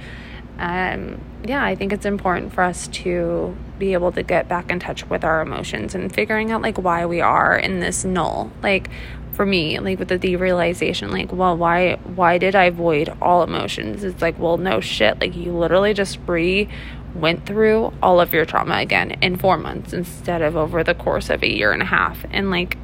um, 0.62 1.20
yeah, 1.44 1.66
I 1.66 1.74
think 1.74 1.92
it's 1.92 2.06
important 2.06 2.54
for 2.54 2.62
us 2.62 2.88
to 2.90 3.58
be 3.80 3.94
able 3.94 4.12
to 4.12 4.22
get 4.22 4.48
back 4.48 4.70
in 4.70 4.80
touch 4.80 5.10
with 5.10 5.24
our 5.24 5.42
emotions 5.42 5.96
and 5.96 6.14
figuring 6.14 6.52
out 6.52 6.62
like 6.62 6.78
why 6.78 7.08
we 7.08 7.20
are 7.20 7.58
in 7.58 7.80
this 7.80 8.06
null. 8.06 8.52
Like 8.62 8.92
for 9.34 9.44
me, 9.44 9.80
like 9.80 9.98
with 9.98 10.10
the 10.10 10.20
derealization, 10.20 11.10
like, 11.10 11.34
well, 11.34 11.58
why 11.58 11.96
why 12.04 12.38
did 12.38 12.56
I 12.56 12.66
avoid 12.66 13.10
all 13.20 13.42
emotions? 13.42 14.04
It's 14.04 14.22
like, 14.22 14.38
well, 14.38 14.58
no 14.58 14.80
shit. 14.82 15.20
Like 15.20 15.36
you 15.36 15.52
literally 15.52 15.96
just 15.96 16.20
re 16.28 16.70
went 17.16 17.48
through 17.48 17.92
all 18.04 18.22
of 18.22 18.32
your 18.32 18.46
trauma 18.46 18.76
again 18.76 19.12
in 19.20 19.38
four 19.38 19.58
months 19.58 19.94
instead 19.94 20.44
of 20.44 20.56
over 20.56 20.84
the 20.84 20.94
course 20.94 21.32
of 21.32 21.42
a 21.42 21.52
year 21.52 21.72
and 21.72 21.82
a 21.82 21.86
half. 21.86 22.24
And 22.30 22.52
like 22.52 22.78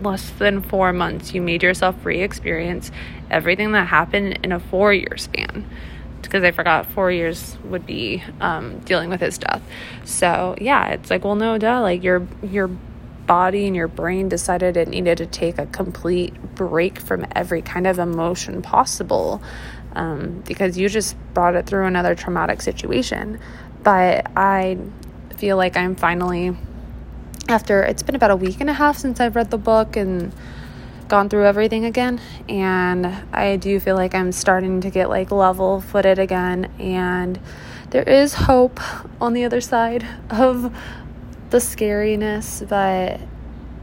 less 0.00 0.30
than 0.30 0.62
four 0.62 0.94
months, 0.94 1.34
you 1.34 1.42
made 1.42 1.62
yourself 1.62 2.06
re 2.06 2.22
experience 2.22 2.90
everything 3.30 3.72
that 3.72 3.88
happened 3.88 4.38
in 4.42 4.50
a 4.50 4.58
four 4.58 4.94
year 4.94 5.18
span 5.18 5.66
because 6.22 6.44
I 6.44 6.50
forgot 6.50 6.86
four 6.86 7.10
years 7.10 7.56
would 7.64 7.86
be 7.86 8.22
um, 8.40 8.78
dealing 8.80 9.10
with 9.10 9.20
his 9.20 9.38
death. 9.38 9.62
So 10.04 10.54
yeah, 10.60 10.88
it's 10.88 11.10
like, 11.10 11.24
well, 11.24 11.36
no, 11.36 11.58
duh. 11.58 11.80
Like 11.80 12.02
your 12.02 12.26
your 12.42 12.68
body 13.26 13.66
and 13.66 13.76
your 13.76 13.88
brain 13.88 14.28
decided 14.28 14.76
it 14.76 14.88
needed 14.88 15.18
to 15.18 15.26
take 15.26 15.58
a 15.58 15.66
complete 15.66 16.34
break 16.54 16.98
from 16.98 17.26
every 17.36 17.60
kind 17.62 17.86
of 17.86 17.98
emotion 17.98 18.62
possible 18.62 19.42
um, 19.92 20.42
because 20.46 20.78
you 20.78 20.88
just 20.88 21.16
brought 21.34 21.54
it 21.54 21.66
through 21.66 21.86
another 21.86 22.14
traumatic 22.14 22.62
situation. 22.62 23.38
But 23.82 24.30
I 24.36 24.78
feel 25.36 25.56
like 25.56 25.76
I'm 25.76 25.94
finally 25.94 26.56
after 27.48 27.82
it's 27.82 28.02
been 28.02 28.14
about 28.14 28.30
a 28.30 28.36
week 28.36 28.60
and 28.60 28.68
a 28.68 28.74
half 28.74 28.98
since 28.98 29.20
I've 29.20 29.36
read 29.36 29.50
the 29.50 29.58
book 29.58 29.96
and 29.96 30.32
gone 31.08 31.28
through 31.28 31.46
everything 31.46 31.84
again 31.84 32.20
and 32.48 33.06
I 33.32 33.56
do 33.56 33.80
feel 33.80 33.96
like 33.96 34.14
I'm 34.14 34.32
starting 34.32 34.80
to 34.82 34.90
get 34.90 35.08
like 35.08 35.30
level 35.30 35.80
footed 35.80 36.18
again 36.18 36.70
and 36.78 37.40
there 37.90 38.02
is 38.02 38.34
hope 38.34 38.80
on 39.20 39.32
the 39.32 39.44
other 39.44 39.60
side 39.60 40.06
of 40.30 40.74
the 41.50 41.58
scariness 41.58 42.66
but 42.68 43.20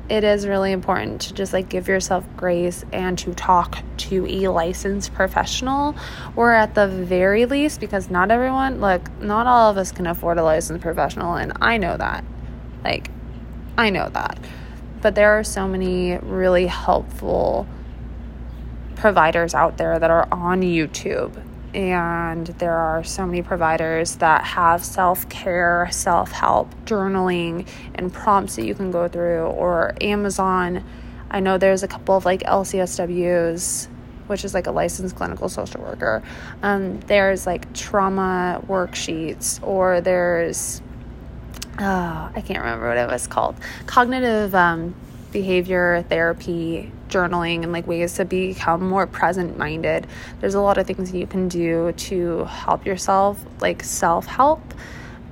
it 0.08 0.24
is 0.24 0.46
really 0.46 0.72
important 0.72 1.20
to 1.22 1.34
just 1.34 1.52
like 1.52 1.68
give 1.68 1.88
yourself 1.88 2.24
grace 2.38 2.86
and 2.94 3.18
to 3.18 3.34
talk 3.34 3.80
to 3.98 4.28
a 4.28 4.48
licensed 4.50 5.14
professional 5.16 5.96
or 6.36 6.52
at 6.52 6.76
the 6.76 6.88
very 6.88 7.46
least 7.46 7.80
because 7.80 8.10
not 8.10 8.30
everyone 8.30 8.80
look 8.80 9.10
not 9.20 9.48
all 9.48 9.72
of 9.72 9.78
us 9.78 9.92
can 9.92 10.06
afford 10.06 10.38
a 10.38 10.44
licensed 10.44 10.84
professional 10.84 11.36
and 11.36 11.54
I 11.60 11.78
know 11.78 11.98
that. 11.98 12.24
Like 12.84 13.10
I 13.78 13.90
know 13.90 14.10
that 14.10 14.38
but 15.06 15.14
there 15.14 15.38
are 15.38 15.44
so 15.44 15.68
many 15.68 16.18
really 16.18 16.66
helpful 16.66 17.68
providers 18.96 19.54
out 19.54 19.78
there 19.78 20.00
that 20.00 20.10
are 20.10 20.28
on 20.32 20.64
YouTube. 20.64 21.40
And 21.76 22.48
there 22.48 22.76
are 22.76 23.04
so 23.04 23.24
many 23.28 23.44
providers 23.44 24.16
that 24.16 24.44
have 24.44 24.84
self 24.84 25.30
care, 25.30 25.88
self 25.92 26.32
help, 26.32 26.74
journaling, 26.86 27.68
and 27.94 28.12
prompts 28.12 28.56
that 28.56 28.66
you 28.66 28.74
can 28.74 28.90
go 28.90 29.08
through, 29.08 29.44
or 29.44 29.94
Amazon. 30.02 30.84
I 31.30 31.40
know 31.40 31.60
there's 31.60 31.84
a 31.84 31.88
couple 31.88 32.18
of 32.18 32.26
like 32.26 32.42
LCSWs, 32.42 33.88
which 34.26 34.44
is 34.44 34.56
like 34.56 34.66
a 34.66 34.72
licensed 34.72 35.16
clinical 35.16 35.50
social 35.50 35.82
worker. 35.82 36.24
Um, 36.64 37.00
there's 37.02 37.46
like 37.46 37.72
trauma 37.76 38.60
worksheets, 38.68 39.62
or 39.62 40.02
there's 40.02 40.82
oh, 41.80 42.32
I 42.36 42.42
can't 42.46 42.60
remember 42.60 42.88
what 42.88 42.98
it 42.98 43.08
was 43.08 43.28
called. 43.28 43.56
Cognitive 43.86 44.54
um, 44.56 44.96
behavior 45.32 46.06
therapy, 46.10 46.92
journaling, 47.10 47.64
and 47.64 47.72
like 47.72 47.88
ways 47.88 48.14
to 48.16 48.26
become 48.26 48.88
more 48.88 49.08
present 49.08 49.58
minded. 49.58 50.08
There's 50.40 50.56
a 50.56 50.62
lot 50.62 50.78
of 50.78 50.88
things 50.88 51.14
you 51.14 51.28
can 51.28 51.48
do 51.48 51.92
to 51.92 52.46
help 52.46 52.86
yourself, 52.86 53.44
like 53.60 53.84
self 53.84 54.26
help 54.26 54.62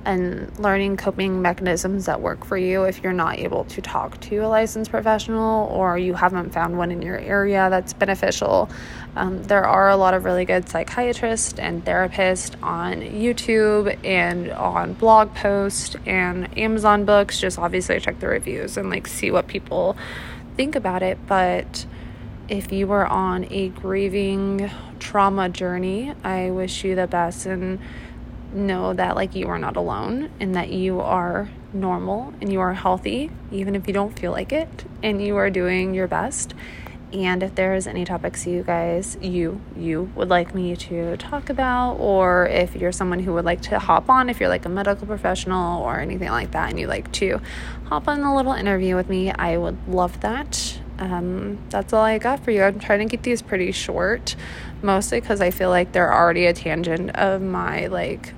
and 0.04 0.56
learning 0.58 0.96
coping 0.96 1.40
mechanisms 1.40 2.06
that 2.06 2.20
work 2.20 2.44
for 2.44 2.56
you 2.56 2.84
if 2.84 3.02
you're 3.02 3.12
not 3.12 3.38
able 3.38 3.64
to 3.64 3.80
talk 3.80 4.20
to 4.20 4.38
a 4.38 4.48
licensed 4.48 4.90
professional 4.90 5.68
or 5.68 5.96
you 5.96 6.14
haven't 6.14 6.50
found 6.50 6.76
one 6.76 6.90
in 6.90 7.02
your 7.02 7.18
area 7.18 7.68
that's 7.70 7.92
beneficial. 7.92 8.68
Um, 9.16 9.42
there 9.44 9.64
are 9.64 9.88
a 9.88 9.96
lot 9.96 10.14
of 10.14 10.24
really 10.24 10.44
good 10.44 10.68
psychiatrists 10.68 11.58
and 11.58 11.84
therapists 11.84 12.60
on 12.62 13.00
YouTube 13.00 13.96
and 14.04 14.50
on 14.50 14.94
blog 14.94 15.34
posts 15.34 15.96
and 16.04 16.56
Amazon 16.58 17.04
books. 17.04 17.40
Just 17.40 17.58
obviously 17.58 17.98
check 18.00 18.20
the 18.20 18.28
reviews 18.28 18.76
and 18.76 18.90
like 18.90 19.06
see 19.06 19.30
what 19.30 19.46
people 19.46 19.96
think 20.56 20.76
about 20.76 21.02
it. 21.02 21.18
But 21.26 21.86
if 22.48 22.72
you 22.72 22.86
were 22.86 23.06
on 23.06 23.46
a 23.50 23.68
grieving 23.70 24.70
trauma 24.98 25.48
journey, 25.48 26.12
I 26.22 26.50
wish 26.50 26.84
you 26.84 26.94
the 26.94 27.06
best 27.06 27.46
and 27.46 27.78
know 28.54 28.92
that 28.94 29.16
like 29.16 29.34
you 29.34 29.48
are 29.48 29.58
not 29.58 29.76
alone 29.76 30.30
and 30.40 30.54
that 30.54 30.70
you 30.70 31.00
are 31.00 31.50
normal 31.72 32.32
and 32.40 32.52
you 32.52 32.60
are 32.60 32.72
healthy 32.74 33.30
even 33.50 33.74
if 33.74 33.86
you 33.86 33.92
don't 33.92 34.18
feel 34.18 34.30
like 34.30 34.52
it 34.52 34.84
and 35.02 35.20
you 35.20 35.36
are 35.36 35.50
doing 35.50 35.92
your 35.92 36.06
best 36.06 36.54
And 37.14 37.44
if 37.44 37.54
there's 37.54 37.86
any 37.86 38.04
topics 38.04 38.44
you 38.44 38.64
guys, 38.64 39.16
you, 39.20 39.60
you 39.76 40.10
would 40.16 40.28
like 40.28 40.52
me 40.52 40.74
to 40.74 41.16
talk 41.16 41.48
about, 41.48 41.94
or 41.94 42.48
if 42.48 42.74
you're 42.74 42.90
someone 42.90 43.20
who 43.20 43.32
would 43.34 43.44
like 43.44 43.62
to 43.62 43.78
hop 43.78 44.10
on, 44.10 44.28
if 44.28 44.40
you're 44.40 44.48
like 44.48 44.64
a 44.64 44.68
medical 44.68 45.06
professional 45.06 45.80
or 45.80 46.00
anything 46.00 46.30
like 46.30 46.50
that, 46.50 46.70
and 46.70 46.80
you 46.80 46.88
like 46.88 47.12
to 47.12 47.40
hop 47.84 48.08
on 48.08 48.20
a 48.22 48.34
little 48.34 48.52
interview 48.52 48.96
with 48.96 49.08
me, 49.08 49.30
I 49.30 49.56
would 49.56 49.78
love 49.86 50.20
that. 50.22 50.80
Um, 50.98 51.58
that's 51.70 51.92
all 51.92 52.02
I 52.02 52.18
got 52.18 52.44
for 52.44 52.50
you. 52.50 52.64
I'm 52.64 52.80
trying 52.80 53.06
to 53.08 53.16
keep 53.16 53.22
these 53.22 53.42
pretty 53.42 53.70
short, 53.70 54.34
mostly 54.82 55.20
because 55.20 55.40
I 55.40 55.52
feel 55.52 55.68
like 55.70 55.92
they're 55.92 56.12
already 56.12 56.46
a 56.46 56.52
tangent 56.52 57.14
of 57.14 57.40
my 57.40 57.86
like 57.86 58.34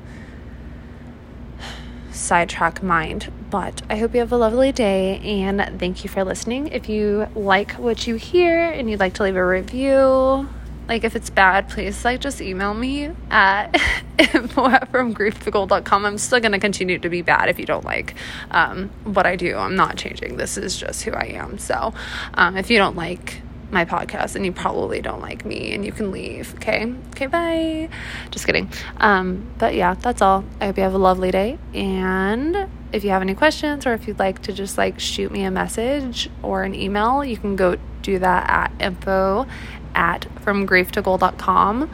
sidetrack 2.16 2.82
mind. 2.82 3.32
But 3.50 3.82
I 3.88 3.96
hope 3.96 4.14
you 4.14 4.20
have 4.20 4.32
a 4.32 4.36
lovely 4.36 4.72
day 4.72 5.18
and 5.20 5.78
thank 5.78 6.02
you 6.04 6.10
for 6.10 6.24
listening. 6.24 6.68
If 6.68 6.88
you 6.88 7.28
like 7.34 7.72
what 7.72 8.06
you 8.06 8.16
hear 8.16 8.64
and 8.70 8.90
you'd 8.90 9.00
like 9.00 9.14
to 9.14 9.22
leave 9.22 9.36
a 9.36 9.46
review, 9.46 10.48
like 10.88 11.04
if 11.04 11.16
it's 11.16 11.30
bad, 11.30 11.68
please 11.68 12.04
like 12.04 12.20
just 12.20 12.40
email 12.40 12.74
me 12.74 13.10
at 13.30 13.74
info 14.18 14.66
at 14.66 14.90
fromgrieftogold.com. 14.92 16.04
I'm 16.04 16.18
still 16.18 16.40
gonna 16.40 16.58
continue 16.58 16.98
to 16.98 17.08
be 17.08 17.22
bad 17.22 17.48
if 17.48 17.58
you 17.58 17.66
don't 17.66 17.84
like 17.84 18.14
um, 18.50 18.90
what 19.04 19.26
I 19.26 19.36
do. 19.36 19.56
I'm 19.56 19.76
not 19.76 19.96
changing. 19.96 20.36
This 20.36 20.56
is 20.56 20.76
just 20.76 21.02
who 21.02 21.12
I 21.12 21.26
am. 21.34 21.58
So 21.58 21.92
um, 22.34 22.56
if 22.56 22.70
you 22.70 22.78
don't 22.78 22.96
like 22.96 23.42
my 23.70 23.84
podcast 23.84 24.36
and 24.36 24.44
you 24.44 24.52
probably 24.52 25.00
don't 25.00 25.20
like 25.20 25.44
me 25.44 25.72
and 25.72 25.84
you 25.84 25.92
can 25.92 26.10
leave 26.10 26.54
okay? 26.56 26.92
Okay 27.10 27.26
bye. 27.26 27.88
Just 28.30 28.46
kidding. 28.46 28.70
Um 28.98 29.50
but 29.58 29.74
yeah 29.74 29.94
that's 29.94 30.22
all. 30.22 30.44
I 30.60 30.66
hope 30.66 30.76
you 30.76 30.82
have 30.82 30.94
a 30.94 30.98
lovely 30.98 31.30
day 31.30 31.58
and 31.74 32.68
if 32.92 33.04
you 33.04 33.10
have 33.10 33.22
any 33.22 33.34
questions 33.34 33.86
or 33.86 33.92
if 33.92 34.06
you'd 34.06 34.18
like 34.18 34.42
to 34.42 34.52
just 34.52 34.78
like 34.78 35.00
shoot 35.00 35.30
me 35.32 35.44
a 35.44 35.50
message 35.50 36.30
or 36.42 36.62
an 36.62 36.74
email 36.74 37.24
you 37.24 37.36
can 37.36 37.56
go 37.56 37.76
do 38.02 38.18
that 38.18 38.48
at 38.48 38.72
info 38.80 39.46
at 39.94 40.26
from 40.40 40.66
grief 40.66 40.92
to 40.92 41.02
fromgrieftogold.com 41.02 41.90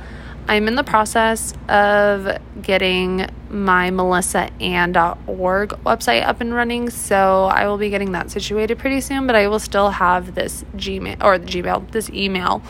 I'm 0.48 0.68
in 0.68 0.74
the 0.74 0.84
process 0.84 1.54
of 1.68 2.38
getting 2.60 3.26
my 3.48 3.90
melissaanne.org 3.90 5.68
website 5.84 6.26
up 6.26 6.40
and 6.40 6.52
running, 6.52 6.90
so 6.90 7.44
I 7.44 7.66
will 7.66 7.78
be 7.78 7.90
getting 7.90 8.12
that 8.12 8.30
situated 8.30 8.78
pretty 8.78 9.00
soon, 9.00 9.26
but 9.26 9.36
I 9.36 9.48
will 9.48 9.60
still 9.60 9.90
have 9.90 10.34
this 10.34 10.64
Gmail 10.76 11.22
or 11.22 11.38
the 11.38 11.46
Gmail, 11.46 11.90
this 11.92 12.10
email. 12.10 12.62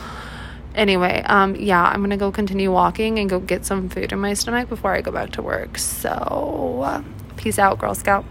Anyway, 0.74 1.22
um, 1.26 1.56
yeah, 1.56 1.82
I'm 1.82 2.02
gonna 2.02 2.16
go 2.16 2.30
continue 2.30 2.70
walking 2.72 3.18
and 3.18 3.28
go 3.28 3.40
get 3.40 3.64
some 3.64 3.88
food 3.88 4.12
in 4.12 4.20
my 4.20 4.34
stomach 4.34 4.68
before 4.68 4.94
I 4.94 5.00
go 5.00 5.10
back 5.10 5.30
to 5.32 5.42
work. 5.42 5.78
So, 5.78 6.82
uh, 6.84 7.02
peace 7.36 7.58
out, 7.58 7.78
Girl 7.78 7.94
Scout. 7.94 8.24